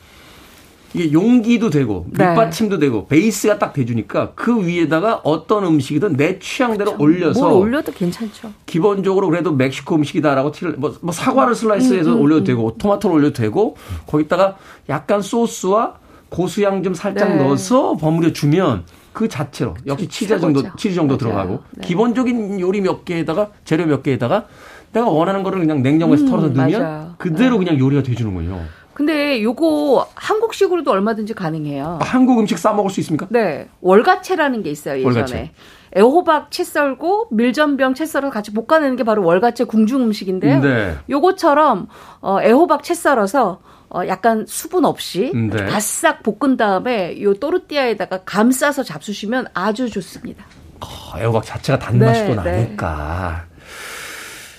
[0.95, 2.29] 이게 용기도 되고 네.
[2.31, 8.53] 밑받침도 되고 베이스가 딱 돼주니까 그 위에다가 어떤 음식이든 내 취향대로 올려서 뭘 올려도 괜찮죠.
[8.67, 13.77] 기본적으로 그래도 멕시코 음식이다라고 티를 뭐, 뭐 사과를 슬라이스해서 음, 올려도 되고 토마토를 올려도 되고
[14.07, 14.57] 거기다가
[14.89, 15.95] 약간 소스와
[16.29, 17.37] 고수향 좀 살짝 네.
[17.37, 20.63] 넣어서 버무려 주면 그 자체로 역시 치즈 정도.
[20.77, 21.19] 치즈 정도 맞아요.
[21.19, 21.87] 들어가고 네.
[21.87, 24.47] 기본적인 요리 몇 개에다가 재료 몇 개에다가
[24.93, 27.15] 내가 원하는 거를 그냥 냉장고에서 음, 털어서 넣으면 맞아요.
[27.19, 27.65] 그대로 네.
[27.65, 28.61] 그냥 요리가 돼주는군요.
[29.01, 32.01] 근데 요거 한국식으로도 얼마든지 가능해요.
[32.03, 33.27] 한국 음식 싸 먹을 수 있습니까?
[33.31, 33.67] 네.
[33.81, 35.07] 월가채라는 게 있어요, 예전에.
[35.15, 35.51] 월가채.
[35.97, 40.61] 애호박 채 썰고 밀전병 채 썰어서 같이 볶아내는 게 바로 월가채 궁중 음식인데요.
[40.61, 40.97] 네.
[41.09, 41.89] 요거처럼
[42.21, 45.65] 어, 애호박 채 썰어서 어, 약간 수분 없이 네.
[45.65, 50.45] 바싹 볶은 다음에 요 또르띠아에다가 감 싸서 잡수시면 아주 좋습니다.
[50.83, 52.51] 어, 애호박 자체가 단맛이 네, 또 네.
[52.65, 53.47] 나니까.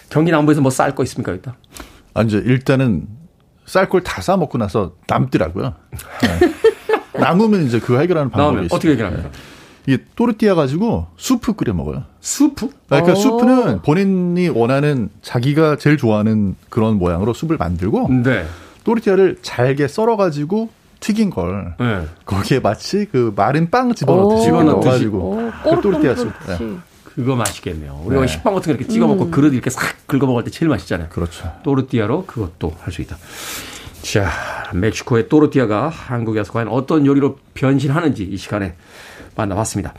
[0.10, 1.54] 경기 남부에서 뭐 쌀 거 있습니까, 일단?
[2.16, 3.08] 아, 이제 일단은
[3.72, 5.74] 쌀걸다싸 먹고 나서 남더라고요.
[6.24, 6.40] 네.
[7.20, 8.76] 남으면 이제 그거 해결하는 방법이 있어요.
[8.76, 9.30] 어떻게 해결합니까?
[9.88, 12.04] 이 또르띠아 가지고 수프 끓여 먹어요.
[12.20, 12.70] 수프?
[12.90, 13.16] 그러니까 오.
[13.16, 18.46] 수프는 본인이 원하는 자기가 제일 좋아하는 그런 모양으로 숲을 만들고 네.
[18.84, 20.70] 또르띠아를 잘게 썰어 가지고
[21.00, 22.06] 튀긴 걸 네.
[22.26, 24.86] 거기에 마치 그 마른 빵 집어넣듯이 집어넣듯이.
[24.86, 26.34] 넣어가지고 오, 그 또르띠아 숲.
[26.46, 26.78] 꼬르륵 네.
[27.16, 28.02] 그거 맛있겠네요.
[28.06, 28.28] 우리가 네.
[28.28, 31.10] 식빵 같은 거 이렇게 찍어 먹고 그릇 이렇게 싹 긁어 먹을 때 제일 맛있잖아요.
[31.10, 31.52] 그렇죠.
[31.64, 33.18] 또르띠아로 그것도 할 수 있다.
[34.02, 34.30] 자,
[34.74, 38.76] 멕시코의 또르띠아가 한국에 와서 과연 어떤 요리로 변신하는지 이 시간에
[39.36, 39.94] 만나봤습니다.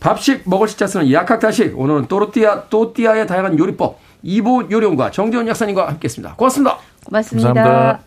[0.00, 6.34] 밥식 먹을 시자 쓰는 약학다식 오늘은 또르띠아 또띠아의 다양한 요리법 이보 요리원과 정재훈 약사님과 함께했습니다.
[6.36, 6.78] 고맙습니다.
[7.04, 7.52] 고맙습니다.
[7.52, 8.04] 감사합니다.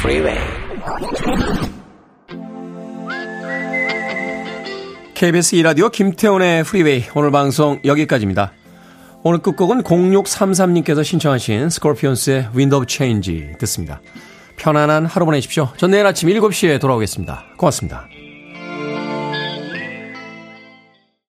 [0.00, 0.49] Freeway.
[5.14, 8.52] KBS 2라디오 김태훈의 프리웨이 오늘 방송 여기까지입니다.
[9.22, 14.00] 오늘 끝곡은 0633님께서 신청하신 스콜피온스의 Wind of Change 듣습니다.
[14.56, 15.68] 편안한 하루 보내십시오.
[15.76, 17.44] 전 내일 아침 7시에 돌아오겠습니다.
[17.58, 18.08] 고맙습니다.